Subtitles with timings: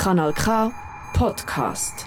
[0.00, 0.72] Kanal K
[1.12, 2.06] Podcast.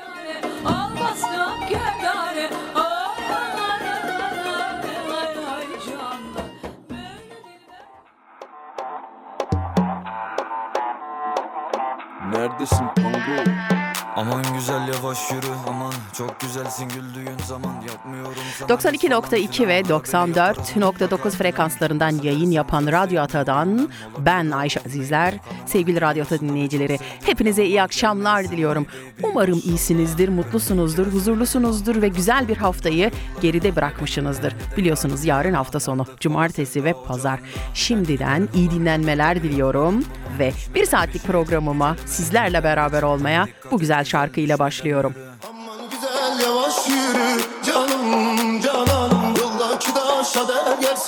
[16.53, 24.79] güzelsin güldüğün zaman yapmıyorum sana 92.2 ve 94.9 frekanslarından yayın yapan Radyo Ata'dan ben Ayşe
[24.85, 25.33] Azizler.
[25.65, 28.87] Sevgili Radyo Ata dinleyicileri hepinize iyi akşamlar diliyorum.
[29.23, 34.55] Umarım iyisinizdir, mutlusunuzdur, huzurlusunuzdur ve güzel bir haftayı geride bırakmışsınızdır.
[34.77, 37.39] Biliyorsunuz yarın hafta sonu, cumartesi ve pazar.
[37.73, 40.03] Şimdiden iyi dinlenmeler diliyorum
[40.39, 45.13] ve bir saatlik programıma sizlerle beraber olmaya bu güzel şarkıyla başlıyorum.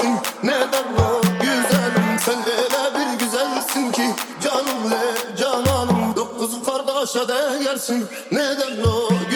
[0.04, 4.16] Değersin neden o güzelim Sen öyle bir güzelsin ki.
[4.44, 9.33] Canım le cananım Dokuz kardeşe değersin neden o güzelim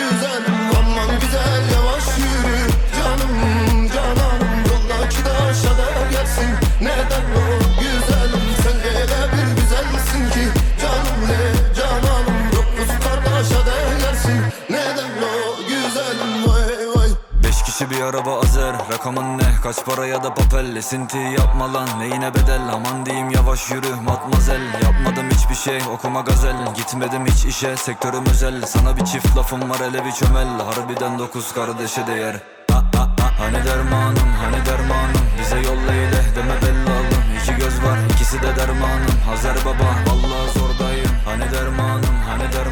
[17.78, 19.44] kişi bir araba azer Rakamın ne?
[19.64, 20.75] Kaç para ya da papel?
[20.75, 22.61] Esinti yapma lan neyine bedel?
[22.73, 24.61] Aman diyeyim yavaş yürü matmazel.
[24.83, 26.55] Yapmadım hiçbir şey okuma gazel.
[26.75, 28.66] Gitmedim hiç işe sektörüm özel.
[28.66, 30.48] Sana bir çift lafım var hele bir çömel.
[30.48, 32.36] Harbiden dokuz kardeşe değer.
[32.72, 33.31] Ha, ha, ha.
[33.39, 35.21] Hani dermanım hani dermanım?
[35.39, 37.23] Bize yolla ile deme bellalım.
[37.43, 39.17] İki göz var ikisi de dermanım.
[39.30, 41.11] Hazar baba vallahi zordayım.
[41.26, 42.67] Hani dermanım hani dermanım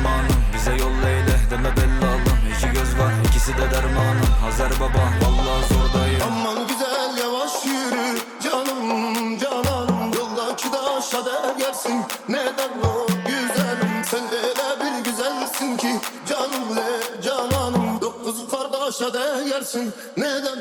[3.46, 4.28] ikisi de dermanım.
[4.42, 6.22] Hazar baba vallahi zordayım.
[6.28, 8.20] Aman güzel yavaş yürü.
[8.44, 16.00] Canım cananım Yoldaki taşa değersin neden o güzelim Sen öyle bir güzelsin ki.
[16.30, 20.55] Canım le cananım Dokuz kardeşe değersin neden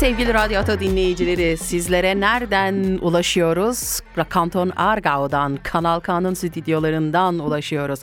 [0.00, 4.00] sevgili Radyo Ata dinleyicileri sizlere nereden ulaşıyoruz?
[4.28, 8.00] Kanton Argao'dan, Kanal K'nın stüdyolarından ulaşıyoruz.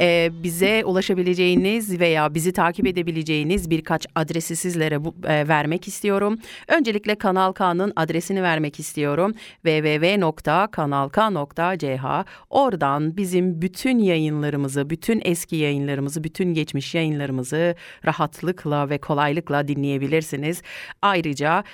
[0.00, 6.38] Ee, bize ulaşabileceğiniz veya bizi takip edebileceğiniz birkaç adresi sizlere bu, e, vermek istiyorum.
[6.68, 9.34] Öncelikle Kanal K'nın adresini vermek istiyorum.
[9.64, 17.74] www.kanalk.ch Oradan bizim bütün yayınlarımızı, bütün eski yayınlarımızı, bütün geçmiş yayınlarımızı
[18.06, 20.62] rahatlıkla ve kolaylıkla dinleyebilirsiniz.
[21.02, 21.27] Ayrıca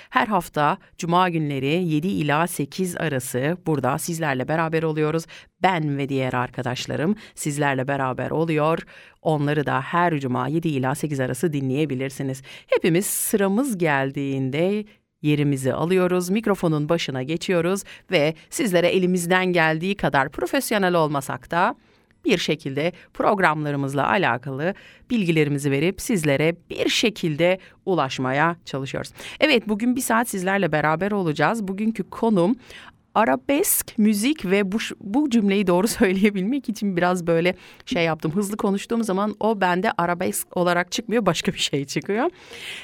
[0.09, 5.25] her hafta cuma günleri 7 ila 8 arası burada sizlerle beraber oluyoruz.
[5.63, 8.79] Ben ve diğer arkadaşlarım sizlerle beraber oluyor.
[9.21, 12.41] Onları da her cuma 7 ila 8 arası dinleyebilirsiniz.
[12.67, 14.85] Hepimiz sıramız geldiğinde
[15.21, 21.75] yerimizi alıyoruz, mikrofonun başına geçiyoruz ve sizlere elimizden geldiği kadar profesyonel olmasak da
[22.25, 24.73] bir şekilde programlarımızla alakalı
[25.09, 29.11] bilgilerimizi verip sizlere bir şekilde ulaşmaya çalışıyoruz.
[29.39, 31.67] Evet bugün bir saat sizlerle beraber olacağız.
[31.67, 32.55] Bugünkü konum
[33.15, 38.31] arabesk müzik ve bu, bu cümleyi doğru söyleyebilmek için biraz böyle şey yaptım.
[38.31, 42.29] Hızlı konuştuğum zaman o bende arabesk olarak çıkmıyor başka bir şey çıkıyor.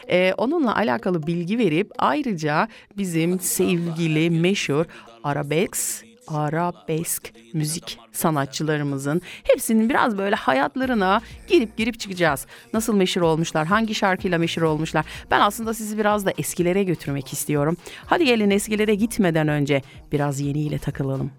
[0.09, 4.85] Ee, onunla alakalı bilgi verip ayrıca bizim sevgili meşhur
[5.24, 12.46] arabesk arabesk müzik sanatçılarımızın hepsinin biraz böyle hayatlarına girip girip çıkacağız.
[12.74, 15.06] Nasıl meşhur olmuşlar, hangi şarkıyla meşhur olmuşlar.
[15.31, 17.78] Ben aslında sizi biraz da eskilere götürmek istiyorum.
[18.06, 19.81] Hadi gelin eskilere gitmeden önce
[20.12, 21.31] biraz yeniyle takılalım.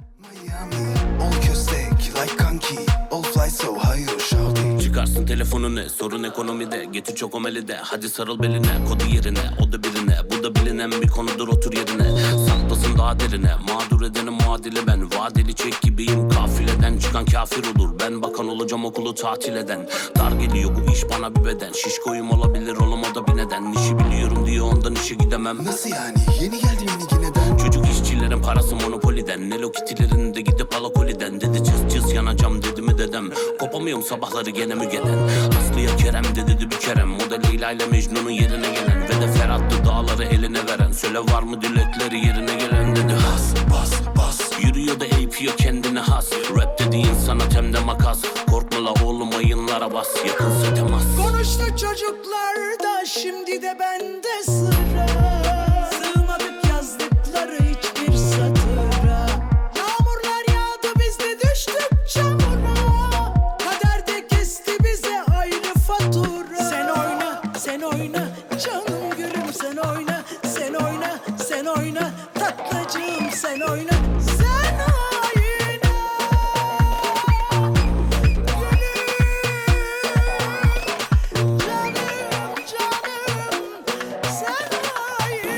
[4.82, 10.16] Çıkarsın telefonunu sorun ekonomide Getir çok omelide hadi sarıl beline Kodu yerine o da birine
[10.30, 12.08] Bu da bilinen bir konudur otur yerine
[12.72, 13.50] Saklasın daha derine.
[13.68, 15.04] Mağdur edenin muadili ben.
[15.04, 16.28] Vadeli çek gibiyim.
[16.28, 17.90] Kafileden Çıkan kafir olur.
[18.00, 19.88] Ben bakan olacağım okulu tatil eden.
[20.18, 21.72] Dar geliyor bu iş bana bir beden.
[21.72, 23.72] Şişkoyum olabilir olamadı bir neden.
[23.72, 25.64] İşi biliyorum diye ondan işe gidemem.
[25.64, 26.16] Nasıl yani?
[26.40, 29.50] Yeni geldim yeni yineden Çocuk işçilerin parası monopoliden.
[29.50, 31.40] Nelo kitilerin de gidip alakoliden.
[31.40, 32.61] Dedi cız cız yanacağım
[33.02, 35.18] dedem Kopamıyorum sabahları gene mi gelen?
[35.58, 37.08] Aslıya Kerem de dedi bir kerem.
[37.08, 40.92] Model Leyla ile Mecnun'un yerine gelen Ve de Ferhat'tı dağları eline veren.
[40.92, 43.12] Söyle var mı dilekleri yerine gelen dedi.
[43.12, 44.40] Has bas bas.
[44.64, 46.32] Yürüyor da eğitiyor kendine has.
[46.56, 48.18] Rap dediğin sanat hem de makas.
[48.50, 50.08] Korkma la oğlum ayınlara bas.
[50.26, 51.02] Yakınsa temas.
[51.16, 55.41] Konuştu çocuklar da şimdi de bende sıra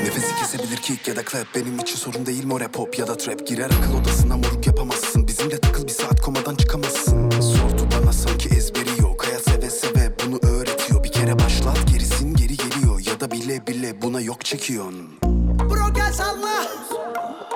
[0.03, 2.45] Nefesi kesebilir kick ya da clap Benim için sorun değil.
[2.45, 5.27] More pop ya da trap Girer akıl odasına moruk yapamazsın.
[5.27, 7.29] Bizimle takıl bir saat komadan çıkamazsın.
[7.29, 9.25] Sordu bana sanki ezberi yok.
[9.25, 11.03] Hayat seve seve bunu öğretiyor.
[11.03, 12.99] Bir kere başlat gerisin geri geliyor.
[13.05, 15.24] Ya da bile bile buna yok çekiyorsun
[15.69, 16.65] Bro gel salla.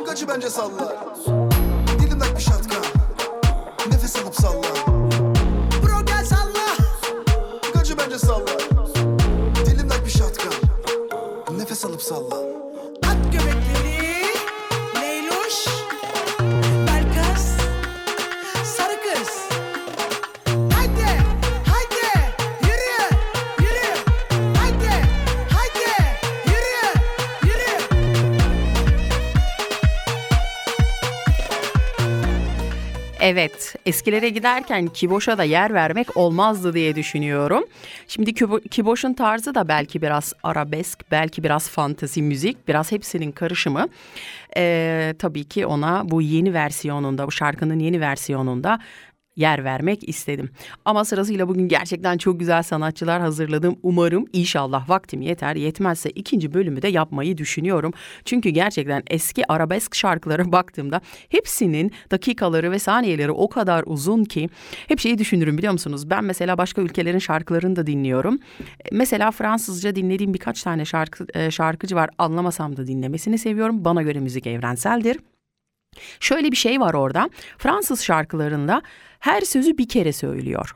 [0.05, 0.95] Gacı bence sallar
[1.99, 2.83] Dilimden bir şatkan.
[3.91, 4.68] Nefes alıp salla
[33.31, 37.63] Evet, eskilere giderken Kiboş'a da yer vermek olmazdı diye düşünüyorum.
[38.07, 43.87] Şimdi Kibo- Kiboş'un tarzı da belki biraz arabesk, belki biraz fantezi müzik, biraz hepsinin karışımı.
[44.57, 48.79] Ee, tabii ki ona bu yeni versiyonunda, bu şarkının yeni versiyonunda
[49.39, 50.49] yer vermek istedim.
[50.85, 53.75] Ama sırasıyla bugün gerçekten çok güzel sanatçılar hazırladım.
[53.83, 55.55] Umarım inşallah vaktim yeter.
[55.55, 57.93] Yetmezse ikinci bölümü de yapmayı düşünüyorum.
[58.25, 64.49] Çünkü gerçekten eski arabesk şarkılara baktığımda hepsinin dakikaları ve saniyeleri o kadar uzun ki
[64.87, 66.09] hep şeyi düşünürüm biliyor musunuz?
[66.09, 68.39] Ben mesela başka ülkelerin şarkılarını da dinliyorum.
[68.91, 72.09] Mesela Fransızca dinlediğim birkaç tane şarkı e, şarkıcı var.
[72.17, 73.85] Anlamasam da dinlemesini seviyorum.
[73.85, 75.17] Bana göre müzik evrenseldir.
[76.19, 77.29] Şöyle bir şey var orada.
[77.57, 78.81] Fransız şarkılarında
[79.19, 80.75] her sözü bir kere söylüyor.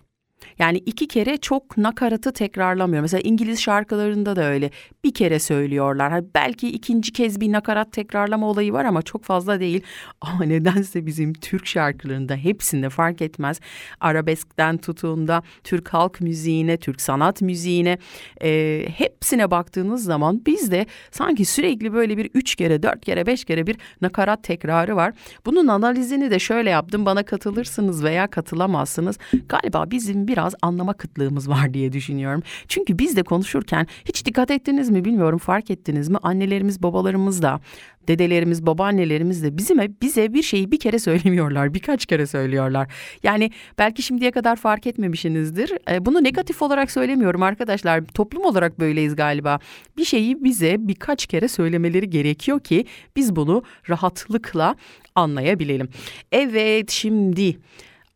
[0.63, 3.01] Yani iki kere çok nakaratı tekrarlamıyor.
[3.01, 4.71] Mesela İngiliz şarkılarında da öyle
[5.03, 6.11] bir kere söylüyorlar.
[6.11, 9.81] Ha, belki ikinci kez bir nakarat tekrarlama olayı var ama çok fazla değil.
[10.21, 13.59] Ama nedense bizim Türk şarkılarında hepsinde fark etmez.
[13.99, 15.29] Arabeskten tutun
[15.63, 17.97] Türk halk müziğine, Türk sanat müziğine
[18.43, 23.67] e, hepsine baktığınız zaman bizde sanki sürekli böyle bir üç kere, dört kere, beş kere
[23.67, 25.13] bir nakarat tekrarı var.
[25.45, 27.05] Bunun analizini de şöyle yaptım.
[27.05, 29.17] Bana katılırsınız veya katılamazsınız.
[29.49, 32.43] Galiba bizim biraz anlama kıtlığımız var diye düşünüyorum.
[32.67, 36.17] Çünkü biz de konuşurken hiç dikkat ettiniz mi bilmiyorum fark ettiniz mi?
[36.23, 37.59] Annelerimiz, babalarımız da
[38.07, 42.91] dedelerimiz, babaannelerimiz de bizim bize bir şeyi bir kere söylemiyorlar, birkaç kere söylüyorlar.
[43.23, 45.71] Yani belki şimdiye kadar fark etmemişsinizdir.
[46.05, 48.03] Bunu negatif olarak söylemiyorum arkadaşlar.
[48.05, 49.59] Toplum olarak böyleyiz galiba.
[49.97, 52.85] Bir şeyi bize birkaç kere söylemeleri gerekiyor ki
[53.15, 54.75] biz bunu rahatlıkla
[55.15, 55.89] anlayabilelim.
[56.31, 57.57] Evet şimdi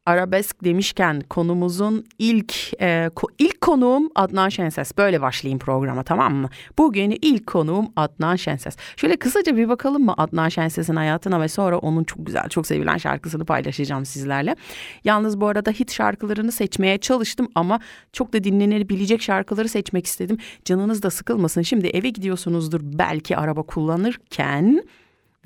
[0.08, 4.98] arabesk demişken konumuzun ilk e, ko- ilk konuğum Adnan Şenses.
[4.98, 6.50] Böyle başlayayım programa tamam mı?
[6.78, 8.78] Bugün ilk konuğum Adnan Şenses.
[8.96, 12.98] Şöyle kısaca bir bakalım mı Adnan Şenses'in hayatına ve sonra onun çok güzel, çok sevilen
[12.98, 14.56] şarkısını paylaşacağım sizlerle.
[15.04, 17.80] Yalnız bu arada hit şarkılarını seçmeye çalıştım ama
[18.14, 20.38] çok da dinlenebilecek şarkıları seçmek istedim.
[20.66, 21.62] Canınız da sıkılmasın.
[21.62, 24.84] Şimdi eve gidiyorsunuzdur belki araba kullanırken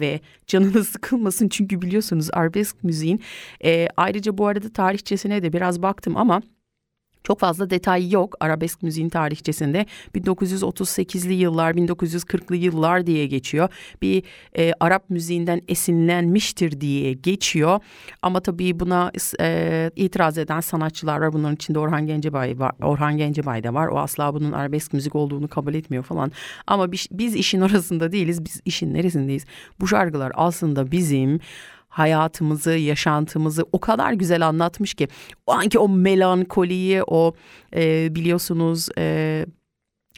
[0.02, 1.50] ve canınız sıkılmasın.
[1.50, 3.22] Çünkü biliyorsunuz arabesk müziğin
[3.64, 6.42] e, ayrıca bu arada tarihçesine de biraz baktım ama
[7.24, 9.86] çok fazla detay yok arabesk müziğin tarihçesinde.
[10.16, 13.70] 1938'li yıllar 1940'lı yıllar diye geçiyor.
[14.02, 14.24] Bir
[14.58, 17.80] e, Arap müziğinden esinlenmiştir diye geçiyor.
[18.22, 21.34] Ama tabii buna e, itiraz eden sanatçılar var.
[21.34, 23.88] Bunların içinde Orhan Gencebay var Orhan Gencebay da var.
[23.88, 26.32] O asla bunun arabesk müzik olduğunu kabul etmiyor falan.
[26.68, 29.46] Ama biz, biz işin orasında değiliz biz işin neresindeyiz?
[29.80, 31.40] Bu şarkılar aslında bizim
[31.92, 35.08] hayatımızı, yaşantımızı o kadar güzel anlatmış ki
[35.48, 37.34] o anki o melankoliyi, o
[37.76, 39.46] e, biliyorsunuz e,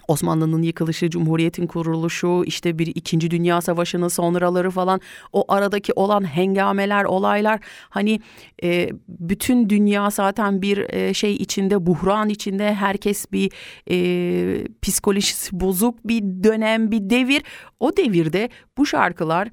[0.07, 5.01] Osmanlı'nın yıkılışı, Cumhuriyet'in kuruluşu, işte bir İkinci Dünya Savaşı'nın sonraları falan
[5.33, 8.19] o aradaki olan hengameler, olaylar hani
[8.63, 13.51] e, bütün dünya zaten bir e, şey içinde, buhran içinde herkes bir
[13.89, 17.43] e, psikolojisi bozuk bir dönem, bir devir.
[17.79, 19.47] O devirde bu şarkılar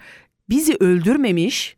[0.48, 1.76] bizi öldürmemiş,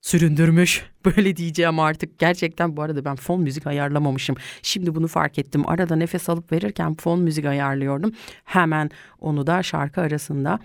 [0.00, 0.84] süründürmüş.
[1.04, 2.18] Böyle diyeceğim artık.
[2.18, 4.36] Gerçekten bu arada ben fon müzik ayarlamamışım.
[4.62, 5.68] Şimdi bunu fark ettim.
[5.68, 8.12] Arada nefes alıp verirken fon müzik ayarlıyordum.
[8.44, 8.90] Hemen
[9.20, 10.58] onu da şarkı arasında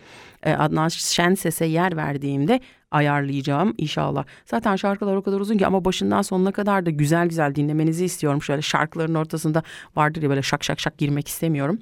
[0.43, 2.59] e, Adnan Şenses'e yer verdiğimde
[2.91, 4.25] ayarlayacağım inşallah.
[4.45, 8.41] Zaten şarkılar o kadar uzun ki ama başından sonuna kadar da güzel güzel dinlemenizi istiyorum.
[8.43, 9.63] Şöyle şarkıların ortasında
[9.95, 11.79] vardır ya böyle şak şak şak girmek istemiyorum.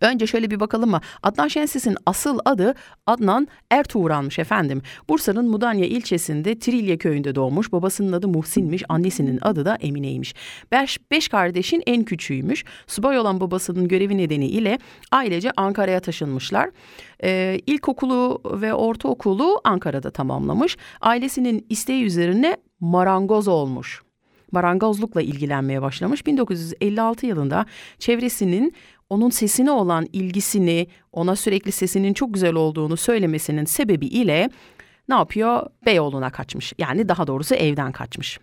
[0.00, 1.00] Önce şöyle bir bakalım mı?
[1.22, 2.74] Adnan Şenses'in asıl adı
[3.06, 4.82] Adnan Ertuğran'mış efendim.
[5.08, 7.72] Bursa'nın Mudanya ilçesinde Trilye köyünde doğmuş.
[7.72, 10.34] Babasının adı Muhsin'miş, annesinin adı da Emine'ymiş.
[10.72, 12.64] Beş, beş kardeşin en küçüğüymüş.
[12.86, 14.78] Subay olan babasının görevi nedeniyle
[15.12, 16.70] ailece Ankara'ya taşınmışlar.
[17.24, 20.76] Ee, ilkokulu ve ortaokulu Ankara'da tamamlamış.
[21.00, 24.02] Ailesinin isteği üzerine marangoz olmuş
[24.54, 26.26] marangozlukla ilgilenmeye başlamış.
[26.26, 27.66] 1956 yılında
[27.98, 28.74] çevresinin
[29.14, 34.50] onun sesine olan ilgisini, ona sürekli sesinin çok güzel olduğunu söylemesinin sebebi ile
[35.08, 35.66] ne yapıyor?
[35.86, 36.72] Beyoğlu'na kaçmış.
[36.78, 38.38] Yani daha doğrusu evden kaçmış.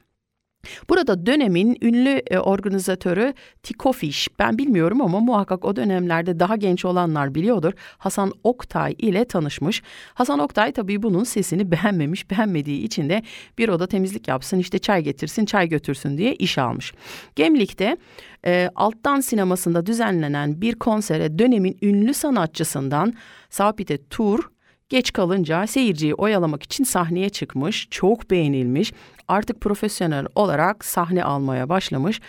[0.89, 6.85] Burada dönemin ünlü e, organizatörü Tiko Fish, ben bilmiyorum ama muhakkak o dönemlerde daha genç
[6.85, 7.73] olanlar biliyordur.
[7.97, 9.83] Hasan Oktay ile tanışmış.
[10.13, 13.23] Hasan Oktay tabii bunun sesini beğenmemiş, beğenmediği için de
[13.57, 16.93] bir oda temizlik yapsın, işte çay getirsin, çay götürsün diye iş almış.
[17.35, 17.97] Gemlik'te
[18.45, 23.13] e, Alttan Sineması'nda düzenlenen bir konsere dönemin ünlü sanatçısından
[23.49, 24.49] Sapite Tur
[24.91, 28.93] Geç kalınca seyirciyi oyalamak için sahneye çıkmış, çok beğenilmiş.
[29.27, 32.21] Artık profesyonel olarak sahne almaya başlamış.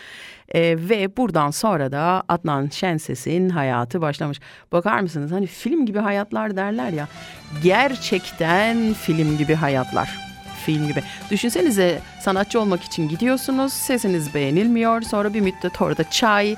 [0.55, 4.41] Ee, ve buradan sonra da Adnan Şenses'in hayatı başlamış.
[4.73, 7.09] Bakar mısınız hani film gibi hayatlar derler ya.
[7.63, 10.19] Gerçekten film gibi hayatlar
[10.67, 11.03] film gibi.
[11.31, 15.03] Düşünsenize sanatçı olmak için gidiyorsunuz, sesiniz beğenilmiyor.
[15.03, 16.57] Sonra bir müddet orada çay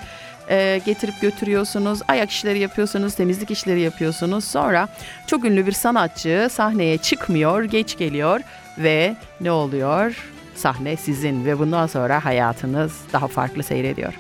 [0.51, 4.45] e, getirip götürüyorsunuz, ayak işleri yapıyorsunuz, temizlik işleri yapıyorsunuz.
[4.45, 4.89] Sonra
[5.27, 8.41] çok ünlü bir sanatçı sahneye çıkmıyor, geç geliyor
[8.79, 10.17] ve ne oluyor?
[10.55, 14.15] Sahne sizin ve bundan sonra hayatınız daha farklı seyrediyor.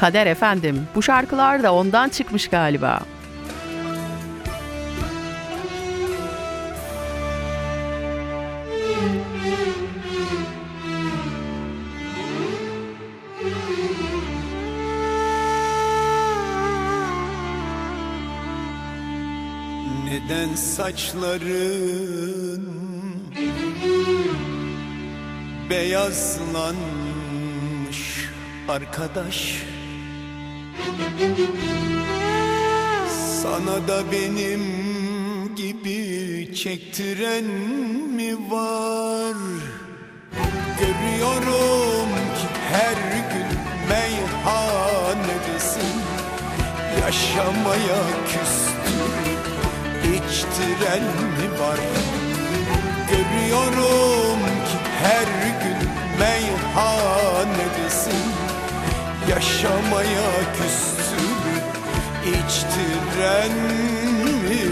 [0.00, 3.00] Kader efendim, bu şarkılar da ondan çıkmış galiba.
[20.30, 22.62] Neden saçların
[25.70, 26.78] beyazlanmış
[28.68, 29.62] arkadaş?
[33.42, 34.62] Sana da benim
[35.56, 37.44] gibi çektiren
[38.14, 39.36] mi var?
[40.80, 42.96] Görüyorum ki her
[43.32, 43.48] gün
[43.88, 45.94] meyhanedesin.
[47.00, 48.00] Yaşamaya
[50.30, 51.78] içtiren mi var?
[53.10, 55.28] Görüyorum ki her
[55.62, 55.78] gün
[56.18, 58.26] meyhanedesin
[59.28, 61.40] Yaşamaya küstün
[62.26, 63.52] içtiren
[64.48, 64.62] mi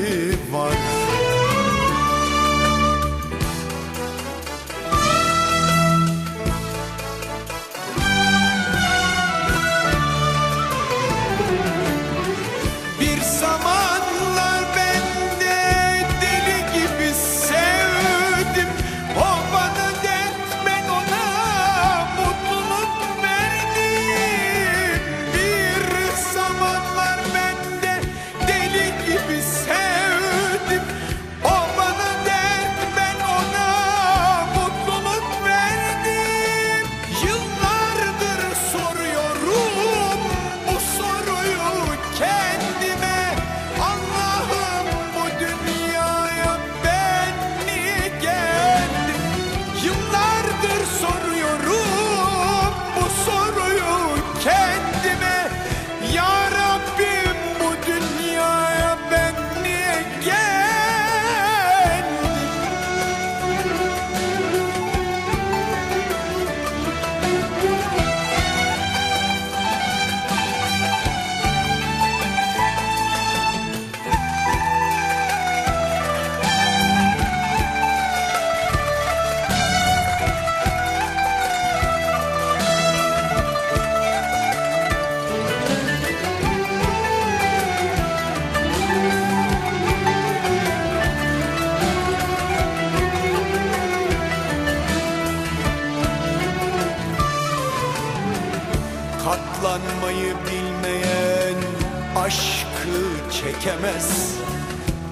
[103.40, 104.34] çekemez.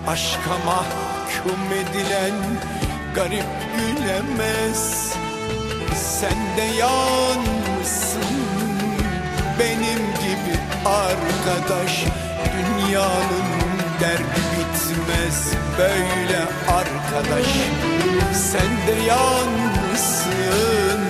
[0.06, 2.34] Aşka mahkum edilen
[3.14, 5.12] garip gülemez.
[5.94, 8.20] Sen de yanmışsın
[9.58, 12.04] benim gibi arkadaş.
[12.52, 13.48] Dünyanın
[14.00, 17.46] derdi bitmez böyle arkadaş.
[18.34, 21.00] Sen de yanmışsın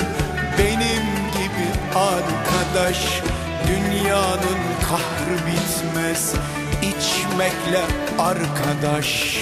[0.59, 3.23] benim gibi arkadaş.
[3.69, 6.35] Dünyanın kahrı bitmez
[7.37, 7.85] içmekle
[8.19, 9.41] arkadaş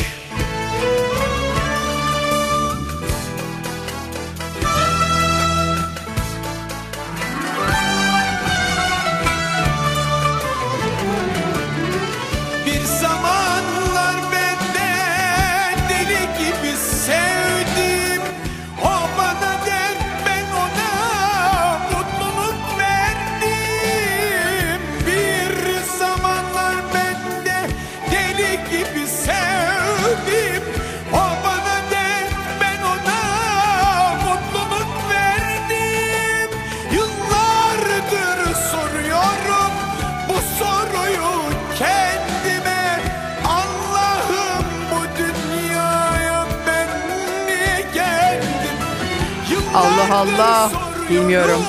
[50.14, 50.70] Allah
[51.10, 51.60] Bilmiyorum.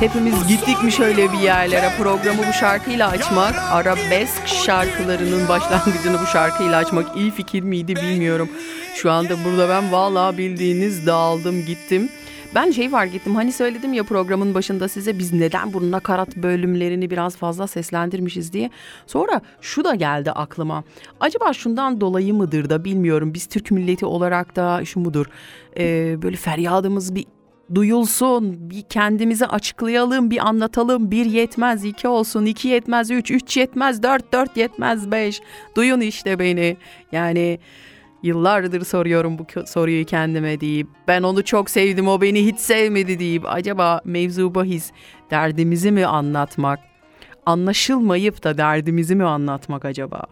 [0.00, 6.76] Hepimiz gittik mi şöyle bir yerlere programı bu şarkıyla açmak, arabesk şarkılarının başlangıcını bu şarkıyla
[6.76, 8.48] açmak iyi fikir miydi bilmiyorum.
[8.94, 12.08] Şu anda burada ben vallahi bildiğiniz dağıldım gittim.
[12.54, 17.10] Ben şey fark ettim hani söyledim ya programın başında size biz neden bu nakarat bölümlerini
[17.10, 18.70] biraz fazla seslendirmişiz diye.
[19.06, 20.84] Sonra şu da geldi aklıma.
[21.20, 25.26] Acaba şundan dolayı mıdır da bilmiyorum biz Türk milleti olarak da şu mudur
[25.78, 27.24] Ee, böyle feryadımız bir
[27.74, 31.10] duyulsun, bir kendimizi açıklayalım, bir anlatalım.
[31.10, 35.40] Bir yetmez, iki olsun, iki yetmez, üç, üç yetmez, dört, dört yetmez, beş.
[35.76, 36.76] Duyun işte beni.
[37.12, 37.58] Yani
[38.22, 43.42] yıllardır soruyorum bu soruyu kendime deyip ben onu çok sevdim o beni hiç sevmedi deyip
[43.46, 44.92] acaba mevzu bahis
[45.30, 46.80] derdimizi mi anlatmak
[47.46, 50.22] anlaşılmayıp da derdimizi mi anlatmak acaba?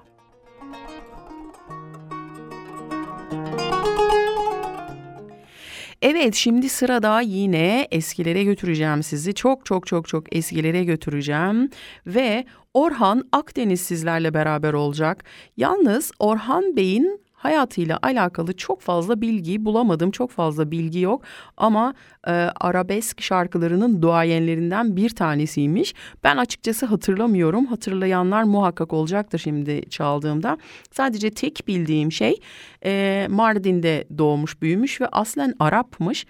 [6.03, 9.35] Evet şimdi sırada yine eskilere götüreceğim sizi.
[9.35, 11.71] Çok çok çok çok eskilere götüreceğim.
[12.07, 15.25] Ve Orhan Akdeniz sizlerle beraber olacak.
[15.57, 20.11] Yalnız Orhan Bey'in hayatıyla alakalı çok fazla bilgi bulamadım.
[20.11, 21.23] Çok fazla bilgi yok
[21.57, 21.95] ama
[22.27, 25.95] e, arabesk şarkılarının duayenlerinden bir tanesiymiş.
[26.25, 27.67] Ben açıkçası hatırlamıyorum.
[27.67, 30.59] Hatırlayanlar muhakkak olacaktır şimdi çaldığımda.
[30.91, 32.41] Sadece tek bildiğim şey
[32.85, 36.27] e, Mardin'de doğmuş büyümüş ve aslen Arapmış.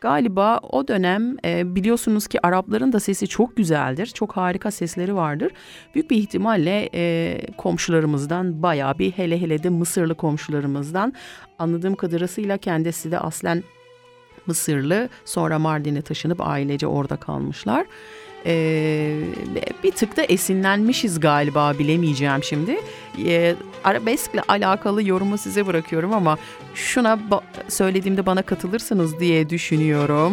[0.00, 4.06] Galiba o dönem e, biliyorsunuz ki Arapların da sesi çok güzeldir.
[4.06, 5.52] Çok harika sesleri vardır.
[5.94, 11.12] Büyük bir ihtimalle e, komşularımızdan bayağı bir hele hele de Mısırlı komşularımızdan
[11.58, 13.62] anladığım kadarıyla kendisi de aslen
[14.46, 15.08] Mısırlı.
[15.24, 17.86] Sonra Mardin'e taşınıp ailece orada kalmışlar.
[18.46, 19.16] Ee,
[19.84, 22.76] bir tık da esinlenmişiz galiba bilemeyeceğim şimdi.
[23.26, 26.38] Ee, arabeskle alakalı yorumu size bırakıyorum ama
[26.74, 30.32] şuna ba- söylediğimde bana katılırsınız diye düşünüyorum.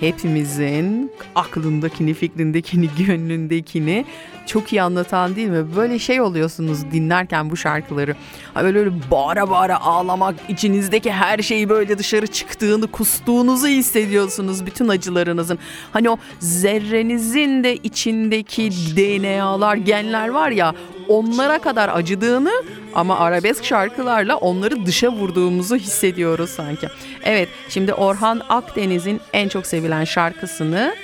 [0.00, 4.04] Hepimizin aklındakini, fikrindekini, gönlündekini
[4.46, 5.76] çok iyi anlatan değil mi?
[5.76, 8.16] Böyle şey oluyorsunuz dinlerken bu şarkıları.
[8.56, 15.58] Böyle, böyle bağıra bağıra ağlamak, içinizdeki her şeyi böyle dışarı çıktığını, kustuğunuzu hissediyorsunuz bütün acılarınızın.
[15.92, 20.74] Hani o zerrenizin de içindeki DNA'lar, genler var ya
[21.08, 22.52] onlara kadar acıdığını
[22.94, 26.88] ama arabesk şarkılarla onları dışa vurduğumuzu hissediyoruz sanki.
[27.24, 30.94] Evet, şimdi Orhan Akdeniz'in en çok sevilen şarkısını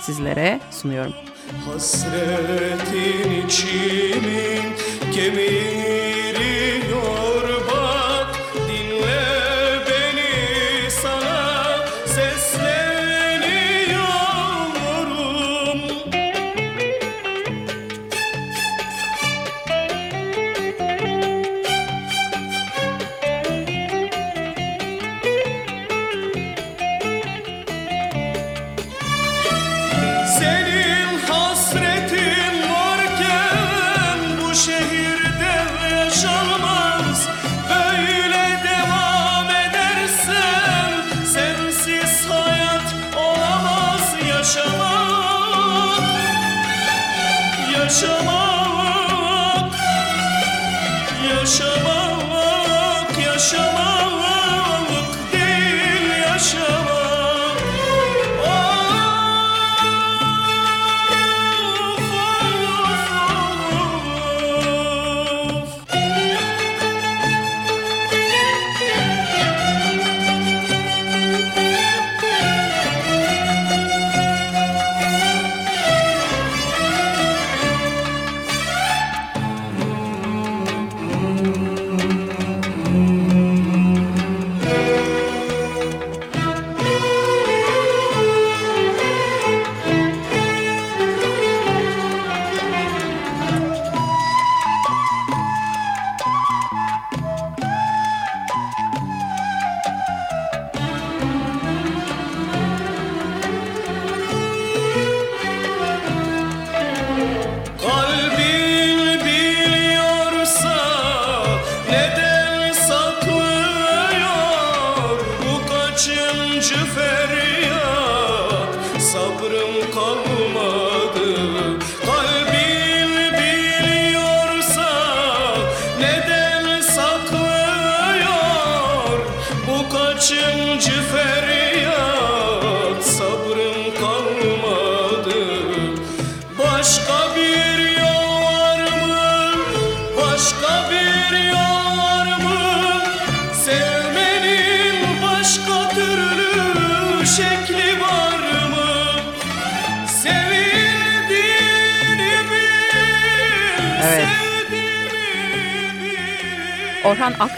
[0.00, 1.27] sizlere sunuyorum.
[1.66, 4.76] Hasretin içimi
[5.14, 5.77] kemiriyor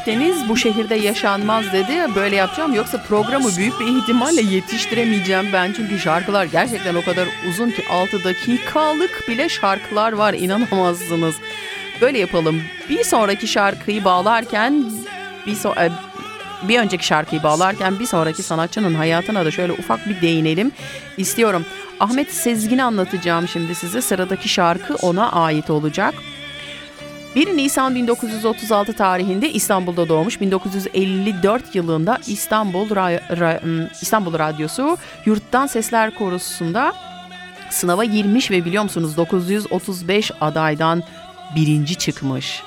[0.00, 2.14] Akdeniz bu şehirde yaşanmaz dedi.
[2.14, 5.72] Böyle yapacağım yoksa programı büyük bir ihtimalle yetiştiremeyeceğim ben.
[5.72, 11.34] Çünkü şarkılar gerçekten o kadar uzun ki 6 dakikalık bile şarkılar var inanamazsınız.
[12.00, 12.62] Böyle yapalım.
[12.88, 14.84] Bir sonraki şarkıyı bağlarken
[15.46, 15.90] bir so- e,
[16.68, 20.72] bir önceki şarkıyı bağlarken bir sonraki sanatçının hayatına da şöyle ufak bir değinelim
[21.16, 21.66] istiyorum.
[22.00, 24.02] Ahmet Sezgin'i anlatacağım şimdi size.
[24.02, 26.14] Sıradaki şarkı ona ait olacak.
[27.36, 30.40] 1 Nisan 1936 tarihinde İstanbul'da doğmuş.
[30.40, 36.92] 1954 yılında İstanbul Ra- Ra- İstanbul Radyosu Yurttan Sesler Korosu'nda
[37.70, 41.02] sınava girmiş ve biliyor musunuz 935 adaydan
[41.56, 42.62] birinci çıkmış.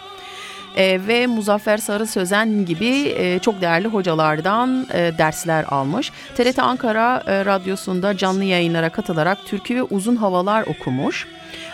[0.78, 6.12] Ee, ve Muzaffer Sarı Sözen gibi e, çok değerli hocalardan e, dersler almış.
[6.38, 11.28] TRT Ankara e, Radyosu'nda canlı yayınlara katılarak türkü ve uzun havalar okumuş.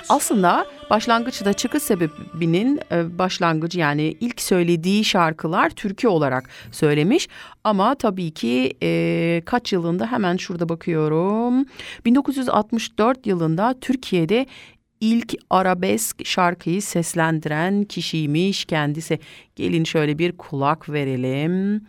[0.10, 7.28] Aslında başlangıçta çıkış sebebinin e, başlangıcı yani ilk söylediği şarkılar türkü olarak söylemiş.
[7.63, 11.65] Ama tabii ki e, kaç yılında hemen şurada bakıyorum.
[12.06, 14.45] 1964 yılında Türkiye'de
[15.02, 19.19] ilk arabesk şarkıyı seslendiren kişiymiş kendisi.
[19.56, 21.82] Gelin şöyle bir kulak verelim.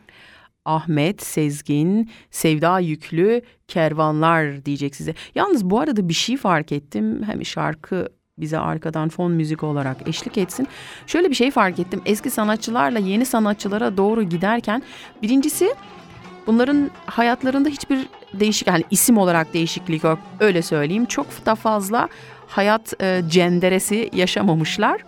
[0.64, 5.14] Ahmet Sezgin, Sevda Yüklü, Kervanlar diyecek size.
[5.34, 7.22] Yalnız bu arada bir şey fark ettim.
[7.22, 8.08] Hem şarkı
[8.40, 10.68] bize arkadan fon müzik olarak eşlik etsin.
[11.06, 12.02] Şöyle bir şey fark ettim.
[12.06, 14.82] Eski sanatçılarla yeni sanatçılara doğru giderken
[15.22, 15.74] birincisi
[16.46, 20.18] bunların hayatlarında hiçbir değişik yani isim olarak değişiklik yok.
[20.40, 21.06] Öyle söyleyeyim.
[21.06, 22.08] Çok da fazla
[22.48, 25.00] hayat e, cenderesi yaşamamışlar.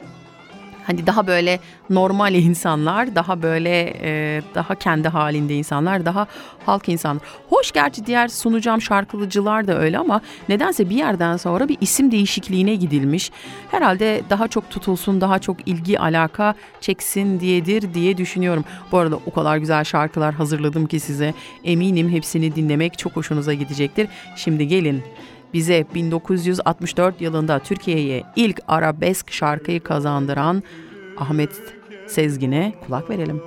[0.86, 6.26] Hani daha böyle normal insanlar, daha böyle e, daha kendi halinde insanlar, daha
[6.66, 7.22] halk insanlar.
[7.48, 12.74] Hoş gerçi diğer sunacağım şarkıcılar da öyle ama nedense bir yerden sonra bir isim değişikliğine
[12.74, 13.30] gidilmiş.
[13.70, 18.64] Herhalde daha çok tutulsun, daha çok ilgi alaka çeksin diyedir diye düşünüyorum.
[18.92, 21.34] Bu arada o kadar güzel şarkılar hazırladım ki size.
[21.64, 24.08] Eminim hepsini dinlemek çok hoşunuza gidecektir.
[24.36, 25.02] Şimdi gelin
[25.54, 30.62] bize 1964 yılında Türkiye'ye ilk arabesk şarkıyı kazandıran
[31.18, 31.50] Ahmet
[32.06, 33.42] Sezgin'e kulak verelim.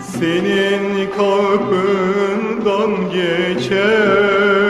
[0.00, 4.60] Senin kapından geçer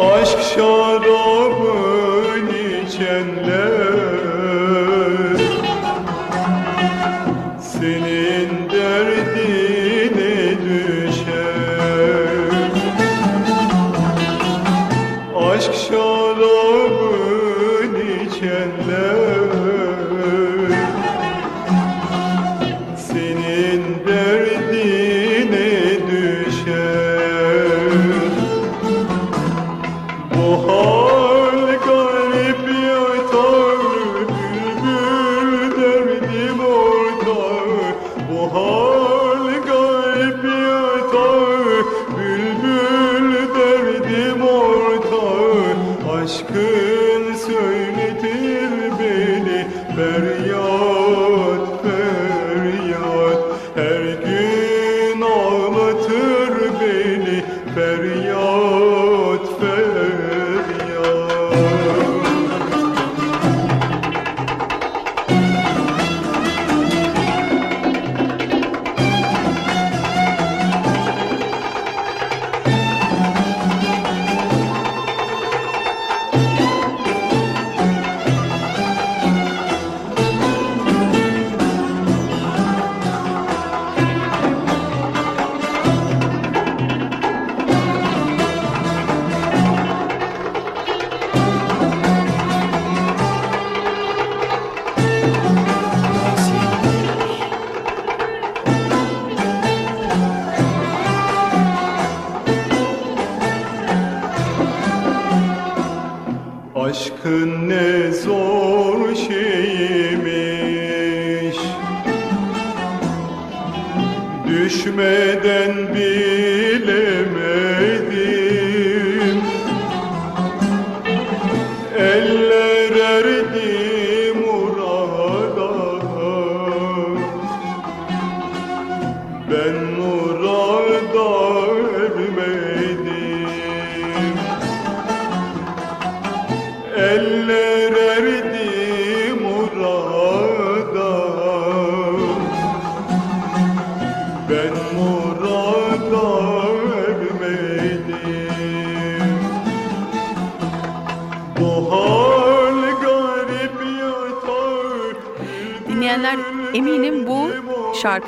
[0.00, 1.69] Aşk şarabın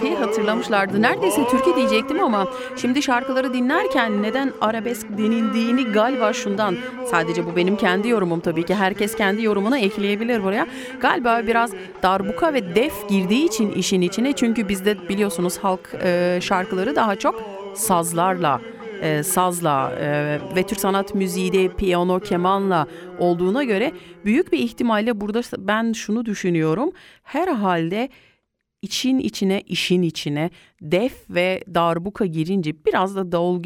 [0.03, 1.03] şarkıyı hatırlamışlardı.
[1.03, 6.77] Neredeyse türkü diyecektim ama şimdi şarkıları dinlerken neden arabesk denildiğini galiba şundan.
[7.07, 8.75] Sadece bu benim kendi yorumum tabii ki.
[8.75, 10.67] Herkes kendi yorumunu ekleyebilir buraya.
[11.01, 14.33] Galiba biraz darbuka ve def girdiği için işin içine.
[14.33, 17.43] Çünkü bizde biliyorsunuz halk e, şarkıları daha çok
[17.75, 18.61] sazlarla
[19.03, 22.87] e, sazla e, ve Türk sanat müziği de piyano, kemanla
[23.19, 23.93] olduğuna göre
[24.25, 26.93] büyük bir ihtimalle burada ben şunu düşünüyorum.
[27.23, 28.09] Herhalde
[28.83, 30.51] için içine, işin içine
[30.83, 33.63] def ve darbuka girince biraz da davul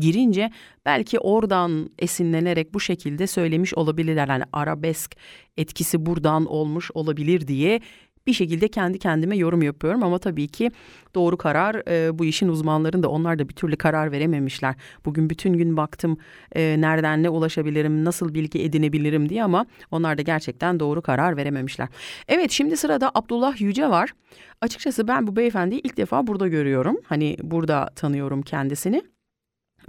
[0.00, 0.50] girince
[0.84, 4.28] belki oradan esinlenerek bu şekilde söylemiş olabilirler.
[4.28, 5.16] Yani arabesk
[5.56, 7.80] etkisi buradan olmuş olabilir diye
[8.26, 10.70] bir şekilde kendi kendime yorum yapıyorum ama tabii ki
[11.14, 14.74] doğru karar e, bu işin uzmanlarında onlar da bir türlü karar verememişler.
[15.04, 16.18] Bugün bütün gün baktım
[16.52, 21.88] e, nereden ne ulaşabilirim, nasıl bilgi edinebilirim diye ama onlar da gerçekten doğru karar verememişler.
[22.28, 24.14] Evet şimdi sırada Abdullah Yüce var.
[24.60, 26.96] Açıkçası ben bu beyefendiyi ilk defa burada görüyorum.
[27.04, 29.02] Hani burada tanıyorum kendisini.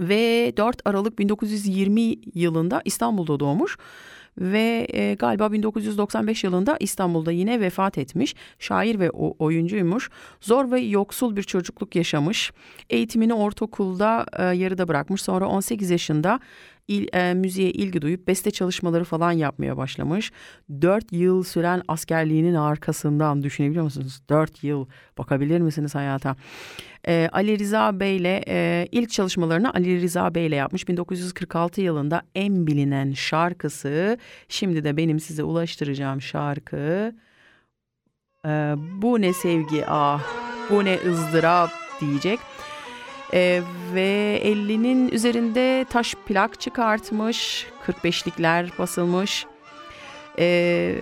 [0.00, 3.76] Ve 4 Aralık 1920 yılında İstanbul'da doğmuş
[4.40, 8.34] ve e, galiba 1995 yılında İstanbul'da yine vefat etmiş.
[8.58, 10.10] Şair ve o, oyuncuymuş.
[10.40, 12.52] Zor ve yoksul bir çocukluk yaşamış.
[12.90, 15.22] Eğitimini ortaokulda e, yarıda bırakmış.
[15.22, 16.40] Sonra 18 yaşında
[16.88, 20.32] il, e, müziğe ilgi duyup beste çalışmaları falan yapmaya başlamış.
[20.82, 24.20] 4 yıl süren askerliğinin arkasından düşünebiliyor musunuz?
[24.28, 24.86] 4 yıl
[25.18, 26.36] bakabilir misiniz hayata?
[27.08, 30.88] E, Ali Rıza Bey'le e, ilk çalışmalarını Ali Rıza Bey'le yapmış.
[30.88, 37.14] 1946 yılında en bilinen şarkısı şimdi de benim size ulaştıracağım şarkı
[38.44, 40.22] e, Bu ne sevgi ah
[40.70, 41.70] bu ne ızdırap
[42.00, 42.38] diyecek.
[43.32, 43.62] Ee,
[43.94, 49.46] ve 50'nin üzerinde taş plak çıkartmış, 45'likler basılmış.
[50.38, 50.94] Ee,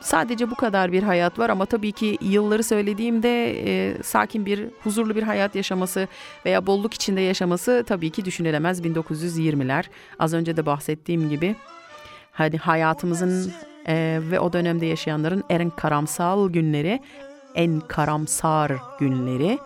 [0.00, 5.16] sadece bu kadar bir hayat var ama tabii ki yılları söylediğimde e, sakin bir, huzurlu
[5.16, 6.08] bir hayat yaşaması
[6.46, 9.84] veya bolluk içinde yaşaması tabii ki düşünülemez 1920'ler.
[10.18, 11.56] Az önce de bahsettiğim gibi
[12.32, 13.52] hani hayatımızın
[13.88, 17.00] e, ve o dönemde yaşayanların en karamsal günleri,
[17.54, 19.58] en karamsar günleri.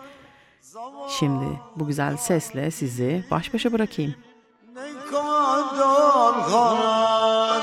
[1.09, 4.15] Şimdi bu güzel sesle sizi baş başa bırakayım.
[4.75, 7.61] Ne kadar karar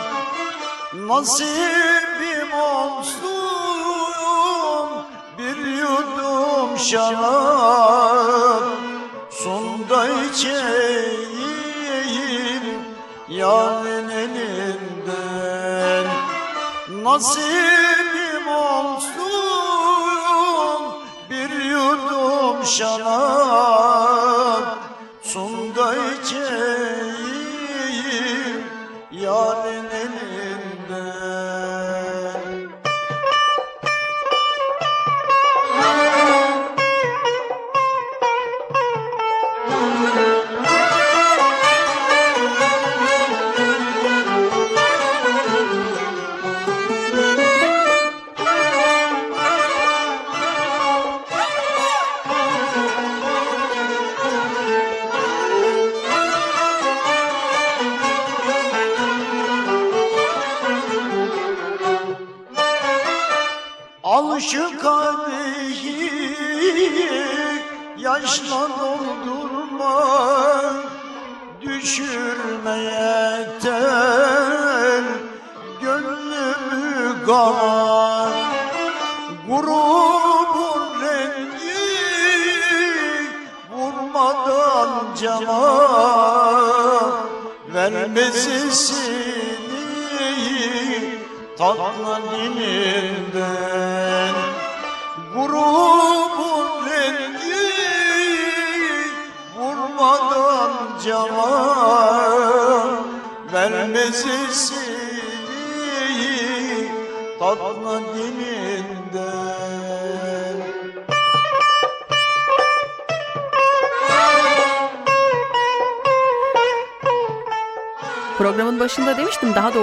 [0.94, 3.32] nasibim olsun
[5.38, 8.62] bir yudum şarap
[9.30, 11.22] sonda içeyim
[13.28, 16.06] yarın elinden
[17.02, 19.21] nasibim olsun
[22.62, 24.11] yudum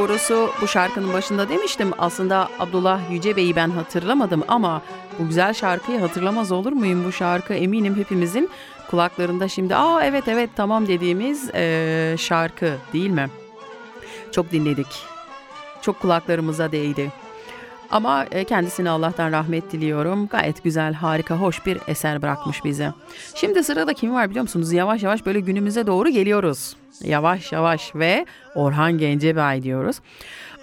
[0.10, 4.82] doğrusu bu şarkının başında demiştim aslında Abdullah Yüce Bey'i ben hatırlamadım ama
[5.19, 8.50] bu güzel şarkıyı hatırlamaz olur muyum bu şarkı eminim hepimizin
[8.89, 13.30] kulaklarında şimdi aa evet evet tamam dediğimiz eee, şarkı değil mi?
[14.32, 14.88] Çok dinledik.
[15.82, 17.12] çok kulaklarımıza değdi.
[17.91, 20.28] Ama e, kendisine Allah'tan rahmet diliyorum.
[20.28, 22.93] Gayet güzel, harika, hoş bir eser bırakmış bize.
[23.36, 24.73] Şimdi sırada kim var biliyor musunuz?
[24.73, 26.75] Yavaş yavaş böyle günümüze doğru geliyoruz.
[27.04, 28.25] Yavaş yavaş ve
[28.56, 29.99] Orhan Gencebay diyoruz.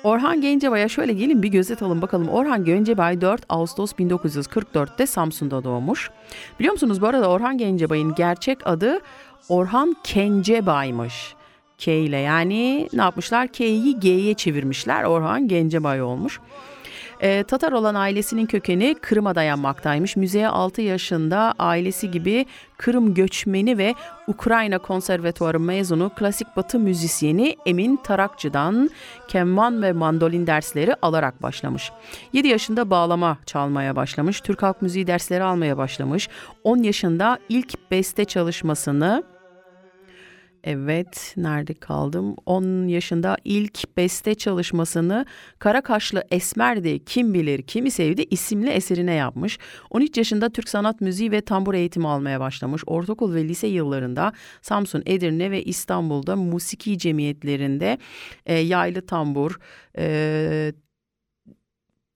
[0.05, 2.29] Orhan Gencebay'a şöyle gelin bir göz atalım bakalım.
[2.29, 6.11] Orhan Gencebay 4 Ağustos 1944'te Samsun'da doğmuş.
[6.59, 8.99] Biliyor musunuz bu arada Orhan Gencebay'ın gerçek adı
[9.49, 11.35] Orhan Kencebay'mış.
[11.79, 13.49] K ile yani ne yapmışlar?
[13.49, 15.05] K'yi G'ye çevirmişler.
[15.05, 16.41] Orhan Gencebay olmuş.
[17.21, 20.17] Ee, Tatar olan ailesinin kökeni Kırım'a dayanmaktaymış.
[20.17, 23.95] Müzeye 6 yaşında ailesi gibi Kırım göçmeni ve
[24.27, 28.91] Ukrayna Konservatuarı mezunu klasik batı müzisyeni Emin Tarakçı'dan
[29.29, 31.93] keman ve mandolin dersleri alarak başlamış.
[32.33, 34.41] 7 yaşında bağlama çalmaya başlamış.
[34.41, 36.29] Türk halk müziği dersleri almaya başlamış.
[36.65, 39.23] 10 yaşında ilk beste çalışmasını
[40.65, 42.37] Evet, nerede kaldım?
[42.47, 45.27] 10 yaşında ilk beste çalışmasını
[45.59, 49.59] Kara Kaşlı Esmer'di Kim Bilir Kimi Sevdi isimli eserine yapmış.
[49.91, 52.83] 13 yaşında Türk sanat müziği ve tambur eğitimi almaya başlamış.
[52.87, 57.99] Ortaokul ve lise yıllarında Samsun, Edirne ve İstanbul'da musiki cemiyetlerinde
[58.47, 59.59] e, yaylı tambur,
[59.99, 60.73] e,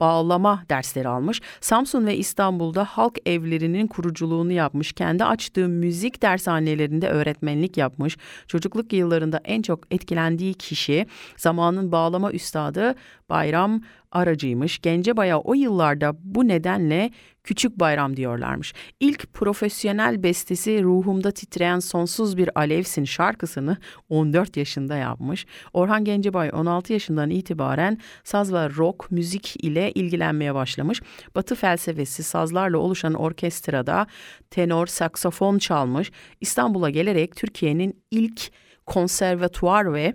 [0.00, 1.40] bağlama dersleri almış.
[1.60, 4.92] Samsun ve İstanbul'da halk evlerinin kuruculuğunu yapmış.
[4.92, 8.16] Kendi açtığı müzik dershanelerinde öğretmenlik yapmış.
[8.46, 12.94] Çocukluk yıllarında en çok etkilendiği kişi zamanın bağlama üstadı
[13.30, 13.80] Bayram
[14.12, 14.78] Aracıymış.
[14.78, 17.10] Gencebay'a o yıllarda bu nedenle
[17.44, 18.74] Küçük Bayram diyorlarmış.
[19.00, 23.76] İlk profesyonel bestesi Ruhumda Titreyen Sonsuz Bir Alevsin şarkısını
[24.08, 25.46] 14 yaşında yapmış.
[25.72, 31.02] Orhan Gencebay 16 yaşından itibaren saz ve rock müzik ile ilgilenmeye başlamış.
[31.34, 34.06] Batı felsefesi sazlarla oluşan orkestrada
[34.50, 36.12] tenor saksafon çalmış.
[36.40, 38.50] İstanbul'a gelerek Türkiye'nin ilk
[38.86, 40.14] konservatuar ve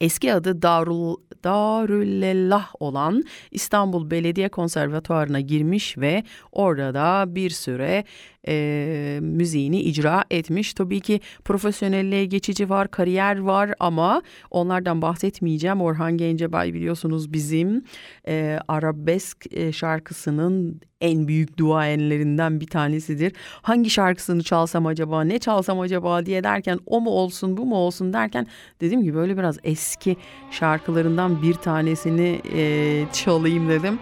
[0.00, 8.04] eski adı Darul Darülellah olan İstanbul Belediye Konservatuarı'na girmiş ve orada da bir süre
[8.48, 10.74] e, müziğini icra etmiş.
[10.74, 15.80] Tabii ki profesyonelliğe geçici var, kariyer var ama onlardan bahsetmeyeceğim.
[15.80, 17.84] Orhan Gencebay biliyorsunuz bizim
[18.28, 23.32] e, arabesk e, şarkısının en büyük duayenlerinden bir tanesidir.
[23.62, 28.12] Hangi şarkısını çalsam acaba, ne çalsam acaba diye derken o mu olsun, bu mu olsun
[28.12, 28.46] derken
[28.80, 30.16] dedim ki böyle biraz eski
[30.50, 33.98] şarkılarından bir tanesini e, çalayım dedim.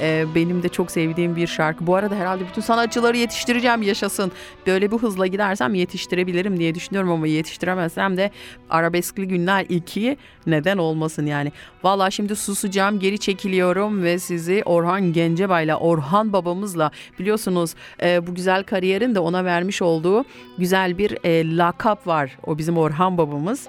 [0.00, 1.86] Ee, benim de çok sevdiğim bir şarkı.
[1.86, 4.32] Bu arada herhalde bütün sanatçıları yetiştireceğim yaşasın.
[4.66, 8.30] Böyle bu hızla gidersem yetiştirebilirim diye düşünüyorum ama yetiştiremezsem de
[8.70, 11.52] Arabeskli Günler 2 neden olmasın yani.
[11.82, 18.62] Valla şimdi susacağım geri çekiliyorum ve sizi Orhan Gencebay'la Orhan babamızla biliyorsunuz e, bu güzel
[18.64, 20.24] kariyerin de ona vermiş olduğu
[20.58, 22.38] güzel bir e, lakap var.
[22.46, 23.68] O bizim Orhan babamız.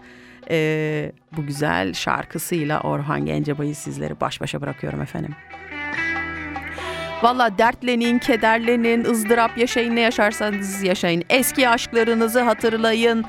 [0.49, 5.35] E, bu güzel şarkısıyla Orhan Gencebay'ı sizleri baş başa bırakıyorum efendim.
[7.23, 11.23] Valla dertlenin, kederlenin, ızdırap yaşayın ne yaşarsanız yaşayın.
[11.29, 13.25] Eski aşklarınızı hatırlayın.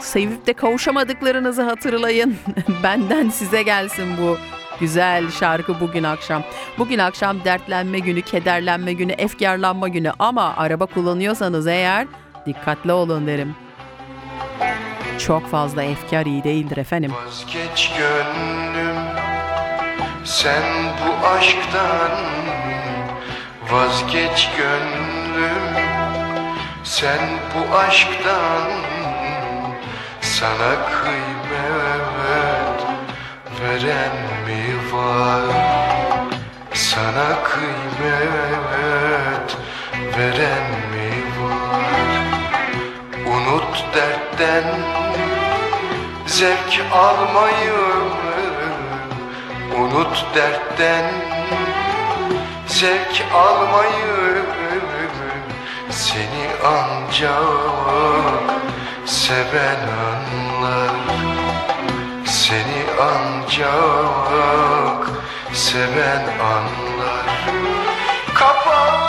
[0.00, 2.36] Sevip de kavuşamadıklarınızı hatırlayın.
[2.82, 4.38] Benden size gelsin bu
[4.80, 6.42] güzel şarkı bugün akşam.
[6.78, 12.06] Bugün akşam dertlenme günü, kederlenme günü, efkarlanma günü ama araba kullanıyorsanız eğer
[12.46, 13.54] dikkatli olun derim.
[15.18, 17.12] Çok fazla efkar iyi değildir efendim.
[17.26, 18.96] Vazgeç gönlüm
[20.24, 20.62] sen
[21.06, 22.10] bu aşktan
[23.70, 25.86] Vazgeç gönlüm
[26.84, 27.18] sen
[27.54, 28.70] bu aşktan
[30.20, 32.82] Sana kıymet
[33.60, 35.42] veren mi var?
[36.74, 37.96] Sana kıymet
[40.16, 42.12] veren mi var?
[43.26, 44.64] Unut dertten
[46.26, 47.72] zevk almayı
[49.78, 51.31] Unut dertten
[52.82, 54.42] zevk almayı
[55.90, 58.60] Seni ancak
[59.06, 59.80] seven
[60.10, 60.96] anlar.
[62.24, 65.10] Seni ancak
[65.52, 67.26] seven anlar.
[68.34, 69.01] Kapat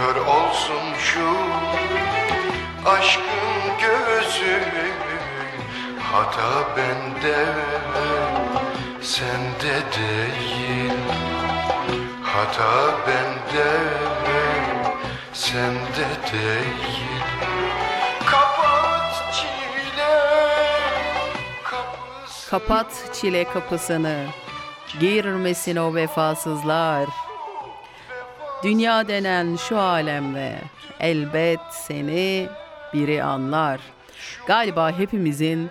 [0.00, 1.28] Kör olsun şu
[2.86, 4.60] aşkın gözü
[6.12, 7.46] Hata bende
[9.02, 10.92] sende değil.
[12.22, 13.70] Hata bende
[15.32, 17.22] sende değil.
[18.26, 20.18] Kapat çile
[21.64, 24.26] kapısı Kapat çile kapısını,
[25.00, 27.29] girmesin o vefasızlar.
[28.64, 30.54] Dünya denen şu alemde
[31.00, 32.48] elbet seni
[32.94, 33.80] biri anlar.
[34.46, 35.70] Galiba hepimizin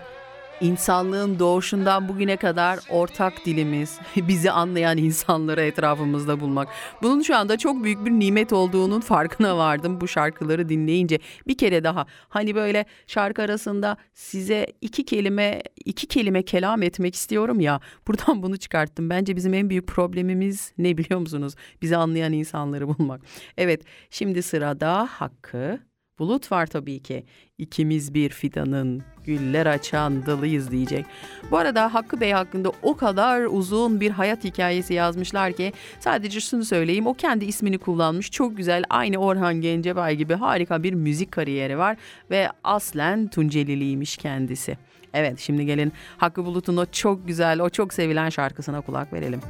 [0.60, 6.68] insanlığın doğuşundan bugüne kadar ortak dilimiz, bizi anlayan insanları etrafımızda bulmak.
[7.02, 11.18] Bunun şu anda çok büyük bir nimet olduğunun farkına vardım bu şarkıları dinleyince.
[11.46, 17.60] Bir kere daha hani böyle şarkı arasında size iki kelime iki kelime kelam etmek istiyorum
[17.60, 17.80] ya.
[18.08, 19.10] Buradan bunu çıkarttım.
[19.10, 21.54] Bence bizim en büyük problemimiz ne biliyor musunuz?
[21.82, 23.20] Bizi anlayan insanları bulmak.
[23.56, 25.89] Evet, şimdi sırada Hakkı
[26.20, 27.24] Bulut var tabii ki.
[27.58, 31.06] İkimiz bir fidanın güller açan dalıyız diyecek.
[31.50, 36.64] Bu arada Hakkı Bey hakkında o kadar uzun bir hayat hikayesi yazmışlar ki sadece şunu
[36.64, 38.30] söyleyeyim o kendi ismini kullanmış.
[38.30, 41.96] Çok güzel aynı Orhan Gencebay gibi harika bir müzik kariyeri var
[42.30, 44.78] ve aslen Tunceliliymiş kendisi.
[45.14, 49.40] Evet şimdi gelin Hakkı Bulut'un o çok güzel, o çok sevilen şarkısına kulak verelim.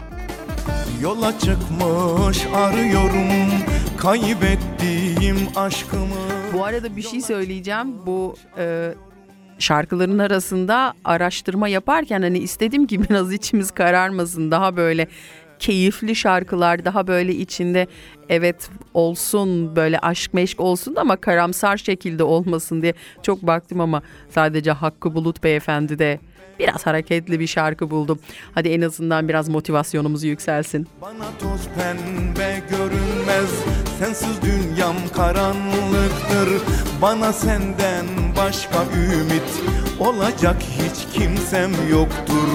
[1.02, 3.50] Yola çıkmış arıyorum
[3.96, 6.39] kaybettiğim aşkımı.
[6.52, 8.06] Bu arada bir şey söyleyeceğim.
[8.06, 8.94] Bu e,
[9.58, 14.50] şarkıların arasında araştırma yaparken hani istedim ki biraz içimiz kararmasın.
[14.50, 15.08] Daha böyle
[15.60, 17.86] keyifli şarkılar, daha böyle içinde
[18.28, 24.70] evet olsun böyle aşk meşk olsun ama karamsar şekilde olmasın diye çok baktım ama sadece
[24.72, 26.20] Hakkı Bulut Beyefendi de
[26.58, 28.18] biraz hareketli bir şarkı buldum.
[28.54, 30.86] Hadi en azından biraz motivasyonumuz yükselsin.
[31.02, 33.50] Bana toz pembe görünmez
[33.98, 36.62] Sensiz dünyam karanlıktır
[37.02, 38.06] Bana senden
[38.36, 39.62] başka ümit
[40.00, 42.48] Olacak hiç kimsem yoktur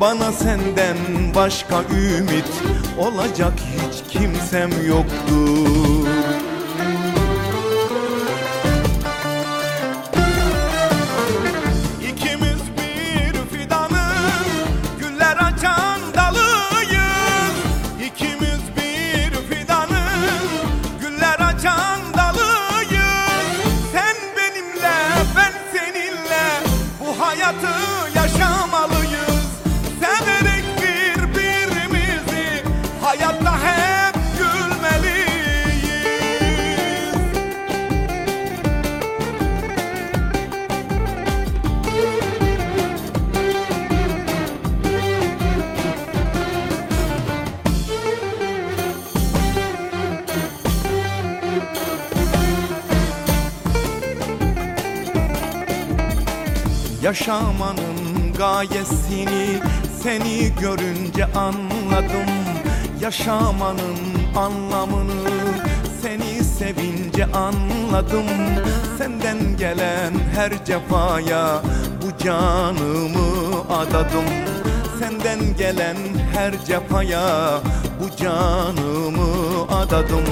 [0.00, 0.96] Bana senden
[1.34, 2.44] başka ümit
[2.98, 5.97] Olacak hiç kimsem yoktur
[57.08, 59.60] Yaşamanın gayesini
[60.02, 62.30] seni görünce anladım.
[63.00, 63.98] Yaşamanın
[64.36, 65.30] anlamını
[66.02, 68.26] seni sevince anladım.
[68.98, 71.62] Senden gelen her cefaya
[72.02, 74.28] bu canımı adadım.
[74.98, 75.96] Senden gelen
[76.34, 77.60] her cefaya
[78.00, 80.24] bu canımı adadım.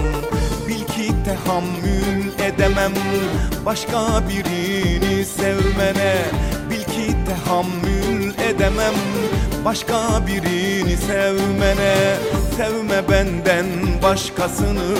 [0.68, 2.92] Bil ki tahammül edemem
[3.64, 6.45] başka birini sevmene
[7.56, 8.94] tahammül edemem.
[9.64, 12.16] Başka birini sevmene
[12.56, 13.66] Sevme benden
[14.02, 14.96] başkasını.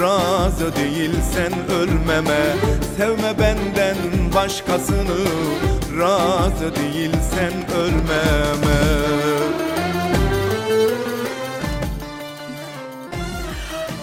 [0.00, 2.56] Razı değilsen ölmeme
[2.96, 3.96] Sevme benden
[4.34, 5.24] başkasını.
[5.98, 8.76] Razı değilsen ölmeme.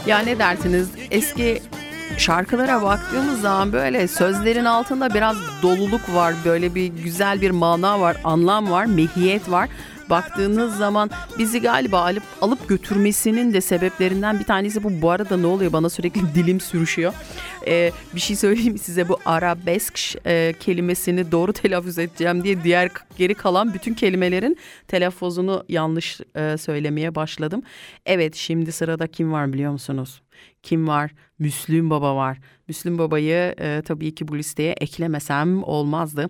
[0.07, 0.87] Ya ne dersiniz?
[1.11, 1.61] Eski
[2.17, 6.33] şarkılara baktığımız zaman böyle sözlerin altında biraz doluluk var.
[6.45, 9.69] Böyle bir güzel bir mana var, anlam var, mehiyet var.
[10.09, 15.01] baktığınız zaman bizi galiba alıp alıp götürmesinin de sebeplerinden bir tanesi bu.
[15.01, 17.13] Bu arada ne oluyor bana sürekli dilim sürüşüyor.
[17.67, 23.33] Ee, bir şey söyleyeyim size bu arabesk e, kelimesini doğru telaffuz edeceğim diye diğer geri
[23.33, 27.63] kalan bütün kelimelerin telaffuzunu yanlış e, söylemeye başladım.
[28.05, 30.21] Evet şimdi sırada kim var biliyor musunuz?
[30.63, 31.11] Kim var?
[31.43, 32.37] Müslüm Baba var.
[32.67, 36.29] Müslüm Baba'yı e, tabii ki bu listeye eklemesem olmazdı.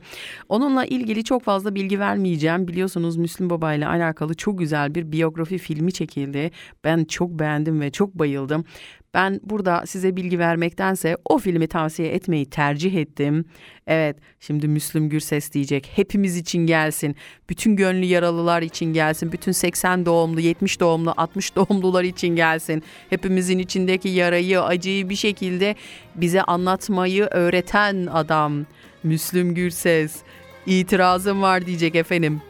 [0.49, 2.67] Onunla ilgili çok fazla bilgi vermeyeceğim.
[2.67, 6.51] Biliyorsunuz Müslüm Baba ile alakalı çok güzel bir biyografi filmi çekildi.
[6.83, 8.65] Ben çok beğendim ve çok bayıldım.
[9.13, 13.45] Ben burada size bilgi vermektense o filmi tavsiye etmeyi tercih ettim.
[13.87, 15.91] Evet, şimdi Müslüm Gürses diyecek.
[15.95, 17.15] Hepimiz için gelsin.
[17.49, 19.31] Bütün gönlü yaralılar için gelsin.
[19.31, 22.83] Bütün 80 doğumlu, 70 doğumlu, 60 doğumlular için gelsin.
[23.09, 25.75] Hepimizin içindeki yarayı, acıyı bir şekilde
[26.15, 28.65] bize anlatmayı öğreten adam
[29.03, 30.15] Müslüm Gürses.
[30.65, 32.41] İtirazım var diyecek efendim.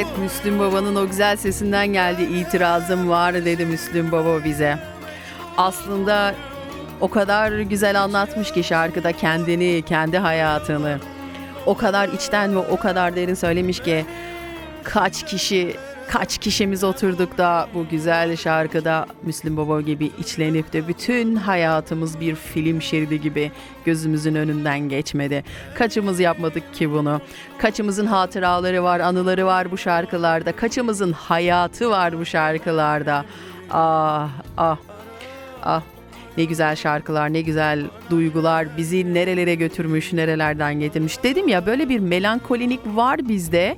[0.00, 4.78] Evet Müslüm Baba'nın o güzel sesinden geldi itirazım var dedi Müslüm Baba bize.
[5.56, 6.34] Aslında
[7.00, 10.98] o kadar güzel anlatmış ki şarkıda kendini, kendi hayatını.
[11.66, 14.04] O kadar içten ve o kadar derin söylemiş ki
[14.84, 15.76] kaç kişi
[16.10, 22.34] kaç kişimiz oturduk da bu güzel şarkıda Müslüm Baba gibi içlenip de bütün hayatımız bir
[22.34, 23.52] film şeridi gibi
[23.84, 25.44] gözümüzün önünden geçmedi.
[25.74, 27.20] Kaçımız yapmadık ki bunu?
[27.58, 30.52] Kaçımızın hatıraları var, anıları var bu şarkılarda.
[30.52, 33.24] Kaçımızın hayatı var bu şarkılarda.
[33.70, 34.76] Ah, ah,
[35.62, 35.82] ah.
[36.36, 41.22] Ne güzel şarkılar, ne güzel duygular bizi nerelere götürmüş, nerelerden getirmiş.
[41.22, 43.76] Dedim ya böyle bir melankolinik var bizde.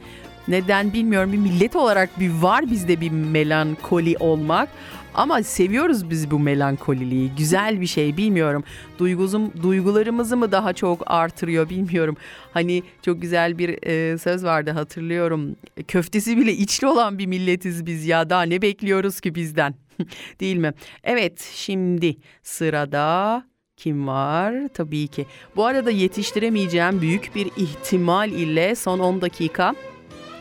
[0.48, 4.68] Neden bilmiyorum bir millet olarak bir var bizde bir melankoli olmak.
[5.14, 7.30] Ama seviyoruz biz bu melankoliliği.
[7.38, 8.64] Güzel bir şey bilmiyorum.
[8.98, 12.16] Duyguzum, duygularımızı mı daha çok artırıyor bilmiyorum.
[12.52, 15.56] Hani çok güzel bir e, söz vardı hatırlıyorum.
[15.88, 18.30] Köftesi bile içli olan bir milletiz biz ya.
[18.30, 19.74] Daha ne bekliyoruz ki bizden?
[20.40, 20.72] Değil mi?
[21.04, 23.44] Evet şimdi sırada
[23.76, 24.54] kim var?
[24.74, 25.26] Tabii ki.
[25.56, 29.74] Bu arada yetiştiremeyeceğim büyük bir ihtimal ile son 10 dakika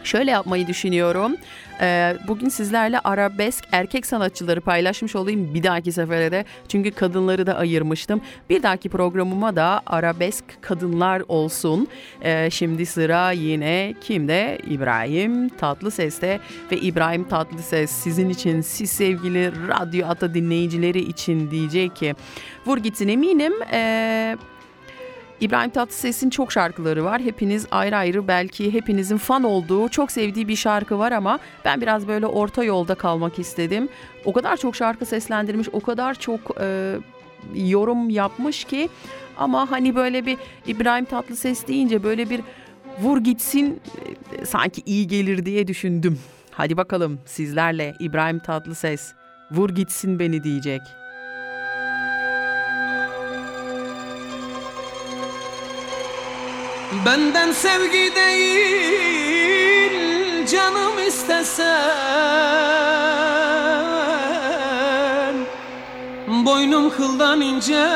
[0.03, 1.35] Şöyle yapmayı düşünüyorum.
[1.81, 6.45] Ee, bugün sizlerle arabesk erkek sanatçıları paylaşmış olayım bir dahaki sefere de.
[6.67, 8.21] Çünkü kadınları da ayırmıştım.
[8.49, 11.87] Bir dahaki programıma da arabesk kadınlar olsun.
[12.21, 14.57] Ee, şimdi sıra yine kimde?
[14.69, 16.39] İbrahim Tatlıses'te
[16.71, 22.15] ve İbrahim Tatlıses sizin için, siz sevgili Radyo Ata dinleyicileri için diyecek ki
[22.65, 23.53] vur gitsin eminim.
[23.71, 24.37] Ee,
[25.41, 27.21] İbrahim Tatlıses'in çok şarkıları var.
[27.21, 32.07] Hepiniz ayrı ayrı belki hepinizin fan olduğu, çok sevdiği bir şarkı var ama ben biraz
[32.07, 33.89] böyle orta yolda kalmak istedim.
[34.25, 36.95] O kadar çok şarkı seslendirmiş, o kadar çok e,
[37.55, 38.89] yorum yapmış ki
[39.37, 40.37] ama hani böyle bir
[40.67, 42.41] İbrahim Tatlıses deyince böyle bir
[42.99, 43.81] vur gitsin
[44.41, 46.19] e, sanki iyi gelir diye düşündüm.
[46.51, 49.13] Hadi bakalım sizlerle İbrahim Tatlıses
[49.51, 50.81] vur gitsin beni diyecek.
[56.91, 58.71] Benden sevgi değil
[60.47, 61.81] canım istesen.
[66.27, 67.87] Boynum kıldan ince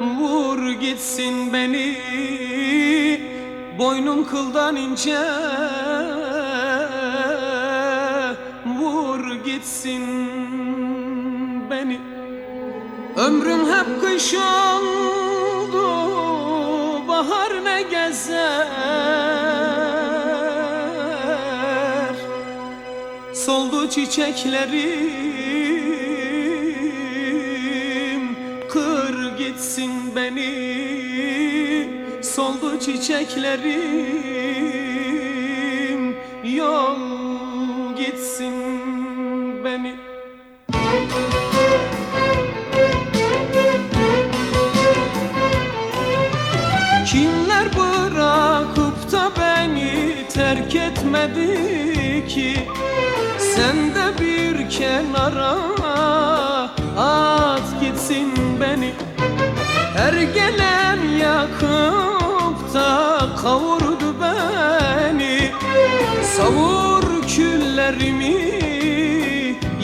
[0.00, 1.96] Vur gitsin beni.
[3.78, 5.20] Boynum kıldan ince
[8.66, 10.04] Vur gitsin
[11.70, 12.13] beni
[13.16, 15.84] Ömrüm hep kış oldu
[17.08, 18.68] Bahar ne gezer?
[23.34, 24.76] Soldu çiçeklerim
[28.68, 30.54] Kır gitsin beni.
[32.22, 33.84] Soldu çiçeklerim
[36.44, 37.03] Yol
[51.24, 52.56] terk etmedi ki
[53.38, 55.56] Sen de bir kenara
[56.98, 58.92] at gitsin beni.
[59.96, 65.50] Her gelen yakıp da kavurdu beni.
[66.36, 67.02] Savur
[67.36, 68.36] küllerimi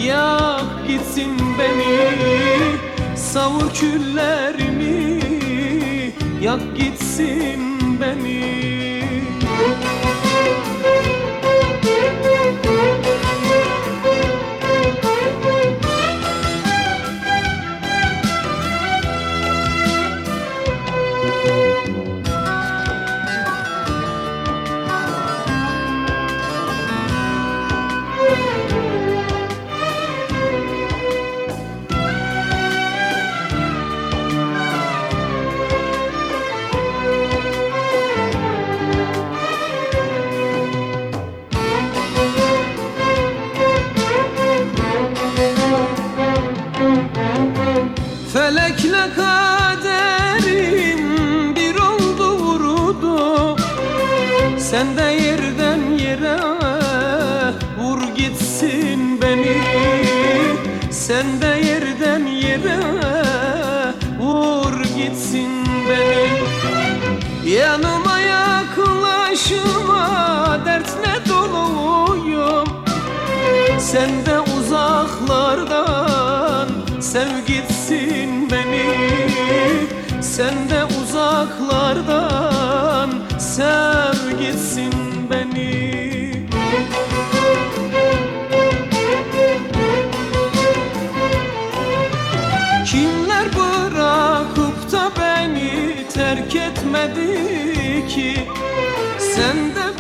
[0.07, 3.17] yak gitsin beni.
[3.17, 5.21] Savur küllerimi
[6.43, 7.70] yak gitsin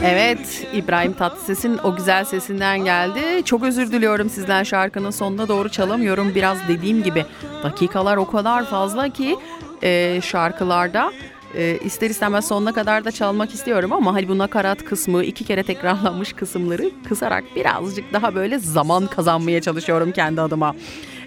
[0.05, 3.45] Evet, İbrahim Tatlıses'in o güzel sesinden geldi.
[3.45, 6.35] Çok özür diliyorum sizden şarkının sonuna doğru çalamıyorum.
[6.35, 7.25] Biraz dediğim gibi
[7.63, 9.37] dakikalar o kadar fazla ki
[9.83, 11.13] e, şarkılarda
[11.55, 15.63] e, ister istemez sonuna kadar da çalmak istiyorum ama hani bu nakarat kısmı iki kere
[15.63, 20.75] tekrarlanmış kısımları kısarak birazcık daha böyle zaman kazanmaya çalışıyorum kendi adıma.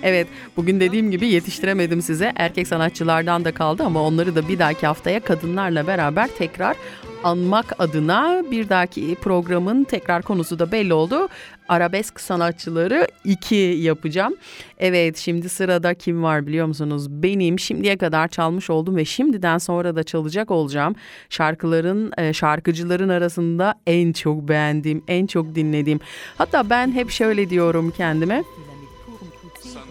[0.04, 2.34] Evet bugün dediğim gibi yetiştiremedim size.
[2.36, 6.76] Erkek sanatçılardan da kaldı ama onları da bir dahaki haftaya kadınlarla beraber tekrar
[7.24, 11.30] anmak adına bir dahaki programın tekrar konusu da belli oldu.
[11.68, 14.36] Arabesk sanatçıları 2 yapacağım.
[14.80, 17.10] Evet şimdi sırada kim var biliyor musunuz?
[17.10, 20.96] Benim şimdiye kadar çalmış olduğum ve şimdiden sonra da çalacak olacağım
[21.30, 26.00] şarkıların e, şarkıcıların arasında en çok beğendiğim, en çok dinlediğim.
[26.38, 28.44] Hatta ben hep şöyle diyorum kendime.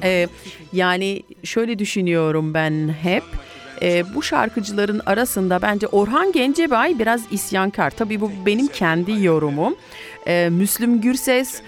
[0.02, 0.28] Ee,
[0.72, 3.24] yani şöyle düşünüyorum ben hep.
[3.82, 7.90] Ee, bu şarkıcıların arasında bence Orhan Gencebay biraz isyankar.
[7.90, 9.74] Tabii bu benim kendi yorumum.
[10.26, 11.62] Ee, Müslüm Gürses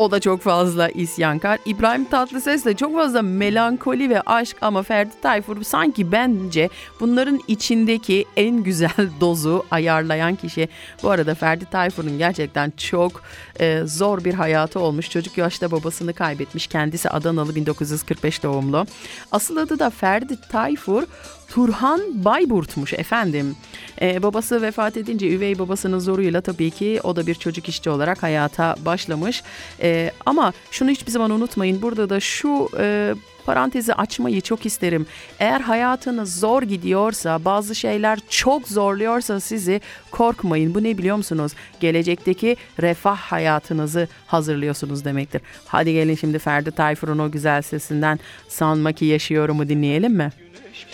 [0.00, 1.58] o da çok fazla isyankar.
[1.66, 6.68] İbrahim Tatlıses de çok fazla melankoli ve aşk ama Ferdi Tayfur sanki bence
[7.00, 8.90] bunların içindeki en güzel
[9.20, 10.68] dozu ayarlayan kişi.
[11.02, 13.22] Bu arada Ferdi Tayfur'un gerçekten çok
[13.60, 15.10] e, zor bir hayatı olmuş.
[15.10, 16.66] Çocuk yaşta babasını kaybetmiş.
[16.66, 18.86] Kendisi Adanalı 1945 doğumlu.
[19.32, 21.02] Asıl adı da Ferdi Tayfur.
[21.50, 23.56] Turhan Bayburt'muş efendim.
[24.02, 28.22] Ee, babası vefat edince üvey babasının zoruyla tabii ki o da bir çocuk işçi olarak
[28.22, 29.42] hayata başlamış.
[29.82, 31.82] Ee, ama şunu hiçbir zaman unutmayın.
[31.82, 33.14] Burada da şu e,
[33.46, 35.06] parantezi açmayı çok isterim.
[35.38, 39.80] Eğer hayatınız zor gidiyorsa, bazı şeyler çok zorluyorsa sizi
[40.10, 40.74] korkmayın.
[40.74, 41.52] Bu ne biliyor musunuz?
[41.80, 45.42] Gelecekteki refah hayatınızı hazırlıyorsunuz demektir.
[45.66, 50.30] Hadi gelin şimdi Ferdi Tayfur'un o güzel sesinden Sanma ki yaşıyorum'u dinleyelim mi?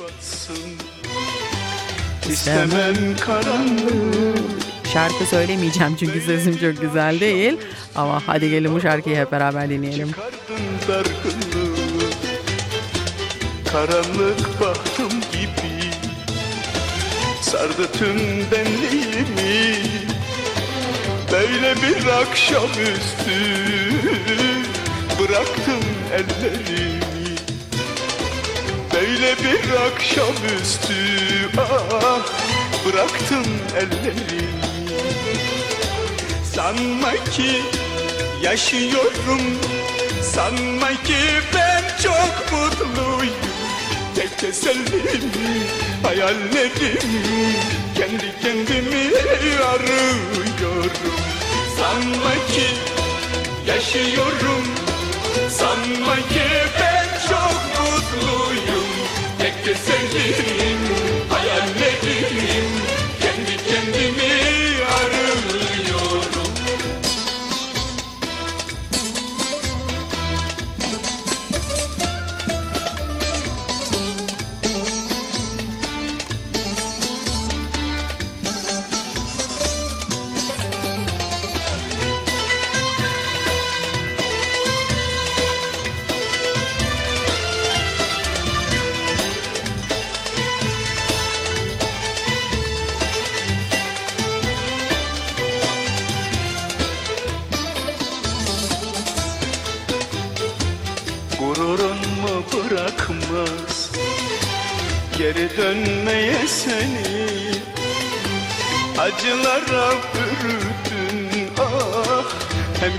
[0.00, 0.56] Batsın.
[2.28, 3.16] İstemem.
[3.20, 4.38] Karanlık.
[4.92, 7.56] Şarkı söylemeyeceğim çünkü sesim çok güzel değil.
[7.94, 10.10] Ama hadi gelin bu şarkıyı hep beraber dinleyelim.
[13.72, 15.90] Karanlık bahtım gibi.
[17.42, 18.16] Sardı tüm
[18.52, 19.76] benliğimi.
[21.32, 23.36] Böyle bir akşamüstü
[25.20, 25.80] Bıraktım
[26.12, 27.05] ellerimi
[29.06, 30.94] Böyle bir akşamüstü
[31.58, 32.20] ah
[32.86, 33.46] Bıraktım
[33.76, 34.48] ellerimi
[36.54, 37.62] Sanma ki
[38.42, 39.40] yaşıyorum
[40.34, 41.16] Sanma ki
[41.54, 43.34] ben çok mutluyum.
[44.14, 45.32] Tek tesellim
[46.02, 46.98] hayallerim
[47.94, 49.10] Kendi kendimi
[49.64, 50.92] arıyorum.
[51.78, 52.66] Sanma ki
[53.66, 54.66] yaşıyorum
[55.50, 56.55] Sanma ki
[59.66, 60.85] Tek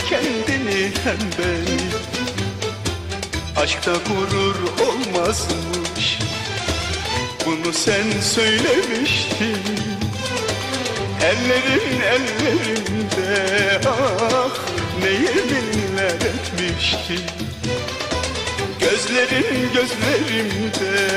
[0.09, 1.77] kendini hem beni
[3.57, 4.55] Aşkta gurur
[4.87, 6.19] olmazmış.
[7.45, 9.59] Bunu sen söylemiştin.
[11.23, 14.49] Ellerin ellerimde ah
[15.03, 17.25] Ne yeminler etmiştin.
[18.79, 21.09] Gözlerin gözlerimde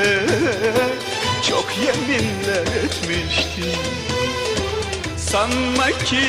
[1.49, 3.75] Çok yeminler etmiştin.
[5.17, 6.23] Sanma ki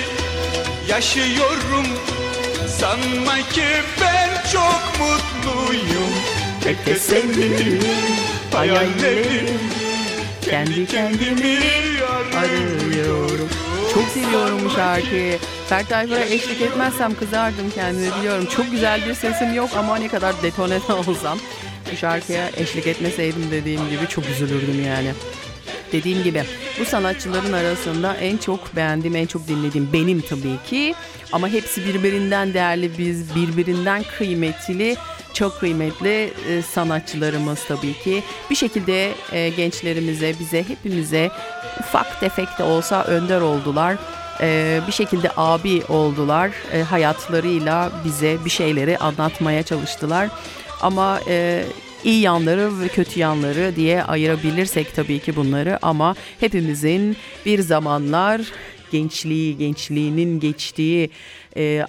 [0.88, 1.86] yaşıyorum
[2.82, 3.64] Sanma ki
[4.00, 6.12] ben çok mutluyum
[6.64, 7.80] Tek tesellim
[8.52, 9.60] hayallerim
[10.40, 11.58] Kendi kendimi
[12.36, 13.48] arıyorum.
[13.94, 15.38] Çok seviyorum bu şarkıyı.
[15.68, 18.46] Ferdi Tayfur'a eşlik etmezsem kızardım kendimi biliyorum.
[18.56, 20.78] Çok güzel bir sesim yok ama ne kadar detone
[21.08, 21.38] olsam
[21.92, 25.12] bu şarkıya eşlik etmeseydim dediğim gibi çok üzülürdüm yani.
[25.92, 26.44] Dediğim gibi
[26.80, 30.94] bu sanatçıların arasında en çok beğendiğim, en çok dinlediğim benim tabii ki.
[31.32, 34.96] Ama hepsi birbirinden değerli, biz birbirinden kıymetli,
[35.32, 38.22] çok kıymetli e, sanatçılarımız tabii ki.
[38.50, 41.30] Bir şekilde e, gençlerimize, bize, hepimize
[41.80, 43.96] ufak tefek de olsa önder oldular.
[44.40, 46.50] E, bir şekilde abi oldular.
[46.72, 50.28] E, hayatlarıyla bize bir şeyleri anlatmaya çalıştılar.
[50.80, 51.64] Ama e,
[52.04, 58.40] iyi yanları ve kötü yanları diye ayırabilirsek tabii ki bunları ama hepimizin bir zamanlar
[58.90, 61.10] gençliği, gençliğinin geçtiği
[61.56, 61.86] e,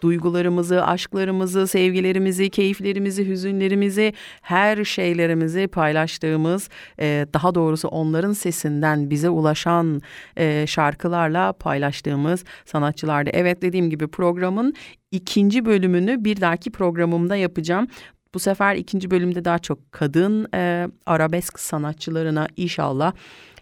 [0.00, 6.68] duygularımızı, aşklarımızı, sevgilerimizi, keyiflerimizi, hüzünlerimizi, her şeylerimizi paylaştığımız,
[7.00, 10.00] e, daha doğrusu onların sesinden bize ulaşan
[10.36, 13.30] e, şarkılarla paylaştığımız sanatçılardı.
[13.32, 14.74] Evet dediğim gibi programın
[15.10, 17.88] ikinci bölümünü bir dahaki programımda yapacağım.
[18.34, 23.12] Bu sefer ikinci bölümde daha çok kadın e, arabesk sanatçılarına inşallah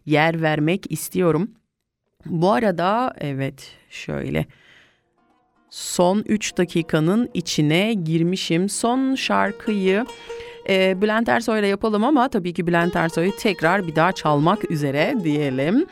[0.06, 1.50] yer vermek istiyorum.
[2.26, 4.46] Bu arada evet şöyle
[5.70, 8.68] son 3 dakikanın içine girmişim.
[8.68, 10.06] Son şarkıyı
[10.68, 15.86] e, Bülent Ersoy'la yapalım ama tabii ki Bülent Ersoy'u tekrar bir daha çalmak üzere diyelim.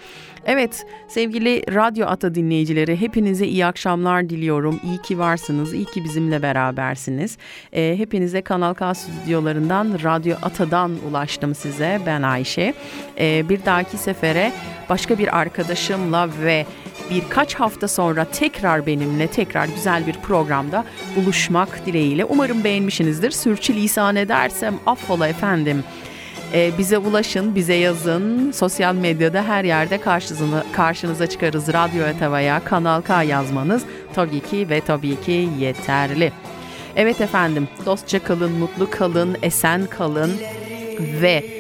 [0.47, 4.81] Evet sevgili Radyo Ata dinleyicileri hepinize iyi akşamlar diliyorum.
[4.85, 7.39] İyi ki varsınız, iyi ki bizimle berabersiniz.
[7.73, 12.01] E, hepinize Kanal K stüdyolarından Radyo Ata'dan ulaştım size.
[12.07, 12.75] Ben Ayşe.
[13.19, 14.53] E, bir dahaki sefere
[14.89, 16.67] başka bir arkadaşımla ve
[17.11, 20.85] birkaç hafta sonra tekrar benimle tekrar güzel bir programda
[21.17, 22.25] buluşmak dileğiyle.
[22.25, 23.31] Umarım beğenmişsinizdir.
[23.31, 25.85] Sürçülisan edersem affola efendim.
[26.55, 28.53] Ee, bize ulaşın, bize yazın.
[28.53, 31.69] Sosyal medyada her yerde karşınıza, karşınıza çıkarız.
[31.69, 33.83] Radyo Etava'ya, Kanal K yazmanız
[34.15, 36.33] tabii ki ve tabii ki yeterli.
[36.97, 40.33] Evet efendim, dostça kalın, mutlu kalın, esen kalın
[41.23, 41.60] ve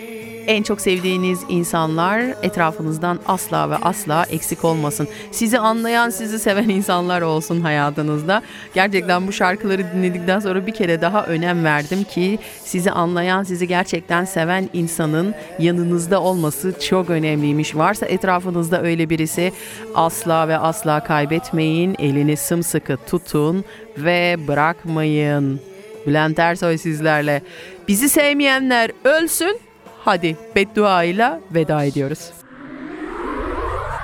[0.50, 5.08] en çok sevdiğiniz insanlar etrafınızdan asla ve asla eksik olmasın.
[5.30, 8.42] Sizi anlayan, sizi seven insanlar olsun hayatınızda.
[8.74, 14.24] Gerçekten bu şarkıları dinledikten sonra bir kere daha önem verdim ki sizi anlayan, sizi gerçekten
[14.24, 17.76] seven insanın yanınızda olması çok önemliymiş.
[17.76, 19.52] Varsa etrafınızda öyle birisi
[19.94, 21.96] asla ve asla kaybetmeyin.
[21.98, 23.64] Elini sımsıkı tutun
[23.98, 25.60] ve bırakmayın.
[26.06, 27.42] Bülent Ersoy sizlerle.
[27.88, 29.69] Bizi sevmeyenler ölsün.
[30.04, 32.32] Hadi beddua ile veda ediyoruz.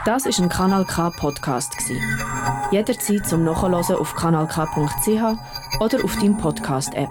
[0.06, 2.00] Das ist ein Kanal K Podcast gsi.
[2.70, 7.08] Jederzeit zum Nachhören auf kanalk.ch oder auf deinem Podcast App.